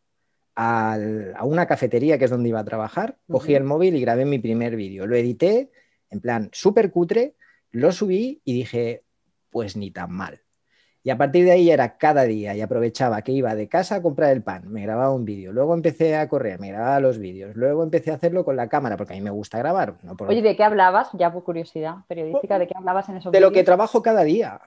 al, 0.55 1.35
a 1.37 1.45
una 1.45 1.67
cafetería 1.67 2.19
que 2.19 2.27
es 2.27 2.31
donde 2.31 2.49
iba 2.49 2.61
a 2.61 2.65
trabajar, 2.65 3.17
cogí 3.29 3.53
uh 3.53 3.55
-huh. 3.55 3.59
el 3.59 3.65
móvil 3.65 3.97
y 3.97 4.01
grabé 4.01 4.25
mi 4.25 4.39
primer 4.39 4.77
vídeo. 4.77 5.07
Lo 5.07 5.17
edité 5.17 5.71
en 6.11 6.21
plan 6.21 6.49
súper 6.53 6.91
cutre, 6.91 7.35
lo 7.71 7.93
subí 7.93 8.41
y 8.45 8.55
dije, 8.55 9.03
pues 9.51 9.77
ni 9.77 9.91
tan 9.91 10.13
mal. 10.13 10.41
Y 11.07 11.11
a 11.11 11.19
partir 11.19 11.45
de 11.45 11.53
ahí 11.53 11.71
era 11.71 11.99
cada 11.99 12.23
día 12.23 12.55
y 12.55 12.63
aprovechaba 12.63 13.21
que 13.21 13.33
iba 13.33 13.55
de 13.55 13.69
casa 13.69 13.97
a 13.97 14.03
comprar 14.03 14.31
el 14.31 14.43
pan, 14.43 14.73
me 14.73 14.81
grababa 14.83 15.13
un 15.13 15.27
vídeo, 15.27 15.53
luego 15.53 15.75
empecé 15.75 16.17
a 16.17 16.27
correr, 16.31 16.59
me 16.59 16.69
grababa 16.69 16.99
los 16.99 17.19
vídeos, 17.19 17.55
luego 17.57 17.83
empecé 17.83 18.11
a 18.11 18.15
hacerlo 18.15 18.43
con 18.43 18.57
la 18.57 18.69
cámara, 18.69 18.97
porque 18.97 19.13
a 19.13 19.17
mí 19.17 19.21
me 19.23 19.31
gusta 19.31 19.59
grabar. 19.59 19.97
No 20.03 20.17
por... 20.17 20.31
Oye, 20.31 20.41
¿de 20.41 20.57
qué 20.57 20.65
hablabas? 20.65 21.11
Ya 21.13 21.31
por 21.31 21.45
curiosidad 21.45 21.97
periodística, 22.09 22.59
¿de 22.59 22.67
qué 22.67 22.75
hablabas 22.75 23.07
en 23.11 23.17
esos 23.17 23.33
De 23.33 23.41
lo 23.41 23.53
que 23.53 23.63
trabajo 23.63 24.01
cada 24.01 24.25
día. 24.25 24.63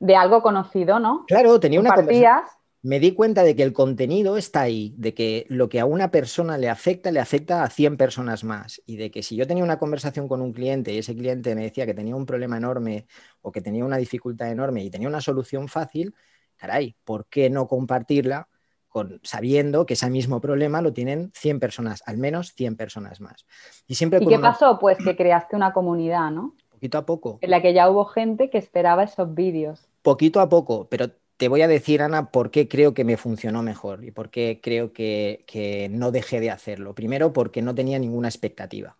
De 0.00 0.16
algo 0.16 0.42
conocido, 0.42 0.98
¿no? 0.98 1.24
Claro, 1.28 1.60
tenía 1.60 1.78
una 1.78 1.94
conversación. 1.94 2.59
Me 2.82 2.98
di 2.98 3.12
cuenta 3.12 3.42
de 3.42 3.54
que 3.54 3.62
el 3.62 3.74
contenido 3.74 4.38
está 4.38 4.62
ahí, 4.62 4.94
de 4.96 5.12
que 5.12 5.44
lo 5.50 5.68
que 5.68 5.80
a 5.80 5.84
una 5.84 6.10
persona 6.10 6.56
le 6.56 6.70
afecta, 6.70 7.10
le 7.10 7.20
afecta 7.20 7.62
a 7.62 7.68
100 7.68 7.98
personas 7.98 8.42
más. 8.42 8.80
Y 8.86 8.96
de 8.96 9.10
que 9.10 9.22
si 9.22 9.36
yo 9.36 9.46
tenía 9.46 9.64
una 9.64 9.78
conversación 9.78 10.28
con 10.28 10.40
un 10.40 10.52
cliente 10.54 10.92
y 10.92 10.98
ese 10.98 11.14
cliente 11.14 11.54
me 11.54 11.64
decía 11.64 11.84
que 11.84 11.92
tenía 11.92 12.16
un 12.16 12.24
problema 12.24 12.56
enorme 12.56 13.06
o 13.42 13.52
que 13.52 13.60
tenía 13.60 13.84
una 13.84 13.98
dificultad 13.98 14.50
enorme 14.50 14.82
y 14.82 14.90
tenía 14.90 15.08
una 15.08 15.20
solución 15.20 15.68
fácil, 15.68 16.14
caray, 16.56 16.96
¿por 17.04 17.26
qué 17.26 17.50
no 17.50 17.68
compartirla 17.68 18.48
con, 18.88 19.20
sabiendo 19.24 19.84
que 19.84 19.94
ese 19.94 20.08
mismo 20.08 20.40
problema 20.40 20.80
lo 20.80 20.94
tienen 20.94 21.32
100 21.34 21.60
personas, 21.60 22.02
al 22.06 22.16
menos 22.16 22.54
100 22.54 22.76
personas 22.76 23.20
más? 23.20 23.44
Y, 23.86 23.96
siempre 23.96 24.20
¿Y 24.22 24.26
qué 24.26 24.38
una... 24.38 24.52
pasó? 24.52 24.78
Pues 24.78 24.96
que 24.96 25.16
creaste 25.16 25.54
una 25.54 25.74
comunidad, 25.74 26.30
¿no? 26.30 26.56
Poquito 26.70 26.96
a 26.96 27.04
poco. 27.04 27.38
En 27.42 27.50
la 27.50 27.60
que 27.60 27.74
ya 27.74 27.90
hubo 27.90 28.06
gente 28.06 28.48
que 28.48 28.56
esperaba 28.56 29.02
esos 29.02 29.34
vídeos. 29.34 29.86
Poquito 30.00 30.40
a 30.40 30.48
poco, 30.48 30.88
pero 30.88 31.10
te 31.40 31.48
voy 31.48 31.62
a 31.62 31.68
decir, 31.68 32.02
Ana, 32.02 32.30
por 32.30 32.50
qué 32.50 32.68
creo 32.68 32.92
que 32.92 33.02
me 33.02 33.16
funcionó 33.16 33.62
mejor 33.62 34.04
y 34.04 34.10
por 34.10 34.28
qué 34.28 34.60
creo 34.62 34.92
que, 34.92 35.42
que, 35.46 35.88
no 35.90 36.10
dejé 36.10 36.38
de 36.38 36.50
hacerlo. 36.50 36.94
Primero, 36.94 37.32
porque 37.32 37.62
no 37.62 37.74
tenía 37.74 37.98
ninguna 37.98 38.28
expectativa. 38.28 38.98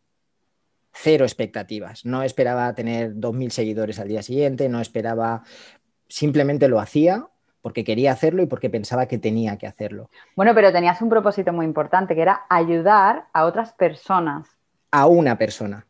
Cero 0.91 1.27
expectativas. 1.27 2.07
No 2.07 2.23
esperaba 2.23 2.75
tener 2.75 3.15
2.000 3.15 3.51
seguidores 3.51 4.01
al 4.01 4.09
día 4.09 4.23
siguiente, 4.23 4.71
no 4.71 4.81
esperaba, 4.81 5.43
simplemente 6.09 6.67
lo 6.69 6.81
hacía 6.81 7.29
porque 7.61 7.85
quería 7.85 8.13
hacerlo 8.13 8.43
y 8.43 8.47
porque 8.47 8.71
pensaba 8.71 9.05
que 9.05 9.19
tenía 9.19 9.59
que 9.59 9.67
hacerlo. 9.67 10.09
Bueno, 10.35 10.55
pero 10.55 10.73
tenías 10.73 11.03
un 11.03 11.11
propósito 11.11 11.53
muy 11.53 11.67
importante, 11.67 12.15
que 12.15 12.23
era 12.23 12.47
ayudar 12.49 13.27
a 13.35 13.45
otras 13.45 13.75
personas. 13.75 14.49
A 14.91 15.07
una 15.07 15.37
persona. 15.37 15.87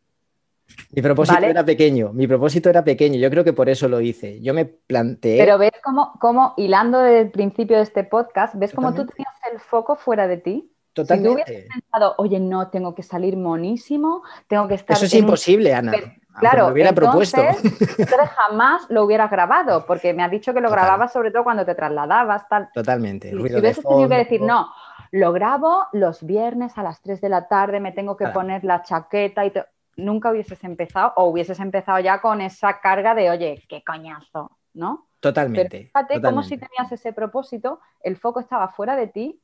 Mi 0.93 1.03
propósito 1.03 1.35
¿Vale? 1.35 1.51
era 1.51 1.65
pequeño, 1.65 2.13
mi 2.13 2.27
propósito 2.27 2.69
era 2.69 2.83
pequeño, 2.83 3.19
yo 3.19 3.31
creo 3.31 3.45
que 3.45 3.53
por 3.53 3.69
eso 3.69 3.89
lo 3.89 4.01
hice. 4.01 4.41
Yo 4.41 4.55
me 4.55 4.65
planteé... 4.65 5.39
Pero 5.39 5.57
ves 5.57 5.73
cómo, 5.85 6.13
cómo 6.21 6.55
hilando 6.57 6.99
desde 6.99 7.21
el 7.21 7.31
principio 7.31 7.77
de 7.77 7.85
este 7.85 8.05
podcast, 8.05 8.55
¿ves 8.57 8.73
cómo 8.73 8.93
tú 8.93 9.07
tenías 9.07 9.35
el 9.53 9.61
foco 9.61 9.95
fuera 9.95 10.27
de 10.27 10.39
ti? 10.39 10.73
Totalmente. 10.93 11.29
Si 11.29 11.45
tú 11.45 11.53
hubieses 11.53 11.73
pensado, 11.73 12.15
oye, 12.19 12.41
no, 12.41 12.69
tengo 12.71 12.95
que 12.95 13.05
salir 13.05 13.37
monísimo, 13.37 14.23
tengo 14.49 14.67
que 14.67 14.75
estar... 14.75 14.97
Eso 14.97 15.07
es 15.07 15.15
imposible, 15.15 15.71
un... 15.71 15.77
Ana. 15.77 15.93
Claro, 16.39 16.67
lo 16.67 16.73
hubiera 16.73 16.91
entonces, 16.91 17.33
propuesto. 17.33 18.03
entonces 18.03 18.29
jamás 18.31 18.87
lo 18.89 19.05
hubieras 19.05 19.31
grabado, 19.31 19.85
porque 19.87 20.15
me 20.15 20.23
has 20.23 20.31
dicho 20.31 20.55
que 20.55 20.61
lo 20.61 20.69
Total. 20.69 20.85
grababas 20.85 21.13
sobre 21.13 21.31
todo 21.31 21.45
cuando 21.45 21.65
te 21.65 21.75
trasladabas. 21.75 22.49
Tal. 22.49 22.69
Totalmente. 22.73 23.31
Si, 23.31 23.37
si 23.37 23.55
hubieses 23.55 23.85
tenido 23.85 24.09
que 24.09 24.17
decir, 24.17 24.41
no, 24.41 24.69
lo 25.13 25.33
grabo 25.33 25.87
los 25.93 26.25
viernes 26.25 26.77
a 26.79 26.83
las 26.83 27.01
3 27.03 27.21
de 27.21 27.29
la 27.29 27.49
tarde, 27.49 27.81
me 27.81 27.93
tengo 27.93 28.17
que 28.17 28.25
claro. 28.25 28.41
poner 28.41 28.65
la 28.65 28.83
chaqueta 28.83 29.45
y... 29.45 29.51
Te 29.51 29.65
nunca 30.01 30.31
hubieses 30.31 30.63
empezado 30.65 31.13
o 31.17 31.27
hubieses 31.27 31.61
empezado 31.61 31.99
ya 32.01 32.21
con 32.21 32.41
esa 32.41 32.81
carga 32.81 33.15
de, 33.15 33.31
oye, 33.31 33.65
qué 33.69 33.83
coñazo, 33.85 34.59
¿no? 34.75 35.09
Totalmente. 35.21 35.69
Pero 35.69 35.85
fíjate 35.87 36.15
totalmente. 36.15 36.29
como 36.29 36.43
si 36.43 36.57
tenías 36.57 36.93
ese 36.93 37.13
propósito, 37.13 37.81
el 38.03 38.17
foco 38.17 38.41
estaba 38.41 38.69
fuera 38.69 38.97
de 38.97 39.07
ti 39.07 39.41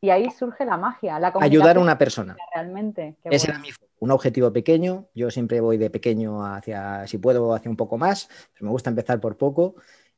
y 0.00 0.10
ahí 0.10 0.30
surge 0.30 0.64
la 0.64 0.76
magia, 0.76 1.18
la 1.18 1.32
Ayudar 1.40 1.76
a 1.76 1.80
una 1.80 1.98
persona. 1.98 2.36
Realmente. 2.54 3.16
Qué 3.22 3.30
Ese 3.30 3.48
bueno. 3.48 3.60
era 3.60 3.68
mi 3.68 3.86
un 3.98 4.10
objetivo 4.10 4.52
pequeño. 4.52 5.08
Yo 5.14 5.30
siempre 5.30 5.60
voy 5.60 5.78
de 5.78 5.90
pequeño 5.90 6.44
hacia, 6.44 7.06
si 7.06 7.18
puedo, 7.18 7.54
hacia 7.54 7.70
un 7.70 7.76
poco 7.76 7.96
más, 7.96 8.28
pero 8.52 8.66
me 8.66 8.70
gusta 8.70 8.90
empezar 8.90 9.20
por 9.20 9.36
poco. 9.36 9.76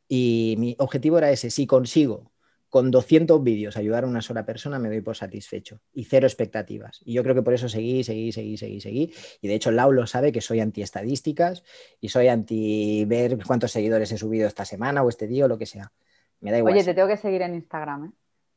Y 0.09 0.57
mi 0.59 0.75
objetivo 0.79 1.19
era 1.19 1.31
ese, 1.31 1.51
si 1.51 1.67
consigo 1.67 2.31
con 2.69 2.91
200 2.91 3.43
vídeos 3.43 3.77
ayudar 3.77 4.05
a 4.05 4.07
una 4.07 4.21
sola 4.21 4.45
persona 4.45 4.79
me 4.79 4.89
doy 4.89 5.01
por 5.01 5.17
satisfecho 5.17 5.81
y 5.93 6.05
cero 6.05 6.27
expectativas. 6.27 7.01
Y 7.05 7.15
yo 7.15 7.23
creo 7.23 7.35
que 7.35 7.43
por 7.43 7.55
eso 7.55 7.69
seguí, 7.69 8.05
seguí, 8.05 8.33
seguí, 8.33 8.57
seguí, 8.57 8.81
seguí. 8.81 9.15
Y 9.41 9.49
de 9.49 9.55
hecho 9.55 9.71
Lau 9.71 9.93
lo 9.93 10.07
sabe 10.07 10.33
que 10.33 10.41
soy 10.41 10.61
anti 10.61 10.83
estadísticas 10.83 11.65
y 12.01 12.09
soy 12.09 12.29
anti 12.29 13.05
ver 13.07 13.39
cuántos 13.47 13.73
seguidores 13.73 14.13
he 14.13 14.19
subido 14.19 14.47
esta 14.47 14.65
semana 14.65 15.03
o 15.03 15.09
este 15.09 15.27
día 15.27 15.47
o 15.47 15.49
lo 15.49 15.59
que 15.59 15.67
sea. 15.67 15.93
Me 16.41 16.51
da 16.51 16.59
igual. 16.59 16.75
Oye, 16.75 16.85
te 16.85 16.95
tengo 16.95 17.09
que 17.09 17.17
seguir 17.17 17.43
en 17.43 17.55
Instagram, 17.55 18.05
¿eh? 18.05 18.13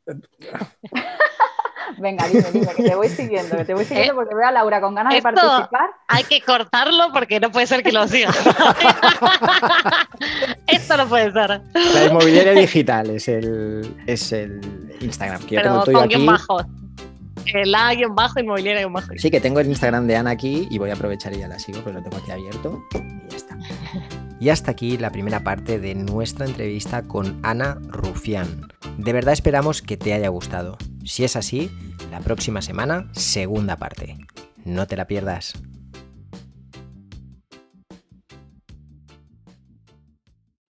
Venga, 1.97 2.28
dime, 2.28 2.52
dime, 2.52 2.74
que 2.76 2.84
te 2.84 2.95
voy 2.95 3.10
siguiendo, 3.10 3.58
que 3.58 3.65
te 3.65 3.74
voy 3.74 3.86
siguiendo 3.86 4.15
porque 4.15 4.36
veo 4.36 4.47
a 4.47 4.52
Laura 4.52 4.82
con 4.82 4.95
ganas 4.95 5.13
Esto 5.13 5.30
de 5.30 5.36
participar. 5.36 5.89
Hay 6.08 6.24
que 6.24 6.41
cortarlo 6.41 7.12
porque 7.13 7.39
no 7.39 7.52
puede 7.52 7.67
ser 7.67 7.84
que 7.84 7.91
lo 7.91 8.08
siga. 8.08 8.32
Esto 10.91 11.04
no 11.04 11.10
puede 11.10 11.32
ser. 11.32 11.62
La 11.93 12.06
inmobiliaria 12.06 12.51
digital 12.62 13.10
es 13.12 13.30
el, 13.30 13.95
es 14.08 14.34
el 14.34 14.60
Instagram. 14.99 15.41
Que 15.43 15.56
yo 15.56 15.62
tengo 15.62 15.86
con 15.86 15.95
aquí. 15.95 16.15
guion 16.15 16.25
bajo. 16.25 16.65
El 17.54 17.73
A 17.73 17.93
guion 17.93 18.13
bajo, 18.13 18.41
inmobiliaria 18.41 18.82
guion 18.82 18.91
bajo. 18.91 19.08
Sí, 19.15 19.32
que 19.32 19.39
tengo 19.39 19.62
el 19.62 19.67
Instagram 19.67 20.06
de 20.06 20.17
Ana 20.17 20.32
aquí 20.32 20.67
y 20.69 20.77
voy 20.80 20.89
a 20.89 20.95
aprovechar 20.95 21.34
y 21.34 21.39
ya 21.39 21.47
la 21.47 21.60
sigo, 21.60 21.80
pero 21.86 21.99
lo 21.99 22.04
tengo 22.04 22.17
aquí 22.17 22.32
abierto 22.32 22.84
y 22.93 23.32
ya 23.32 23.38
está. 23.38 23.58
Y 24.41 24.49
hasta 24.49 24.71
aquí 24.71 24.97
la 24.97 25.12
primera 25.12 25.41
parte 25.45 25.80
de 25.80 25.95
nuestra 25.95 26.45
entrevista 26.45 27.04
con 27.04 27.39
Ana 27.41 27.77
Rufián. 27.88 28.67
De 28.97 29.13
verdad 29.13 29.32
esperamos 29.32 29.82
que 29.82 29.95
te 29.95 30.13
haya 30.13 30.27
gustado. 30.27 30.77
Si 31.06 31.23
es 31.23 31.38
así, 31.38 31.71
la 32.12 32.19
próxima 32.19 32.62
semana, 32.62 33.08
segunda 33.13 33.77
parte. 33.77 34.17
No 34.65 34.88
te 34.88 34.97
la 34.97 35.08
pierdas. 35.08 35.54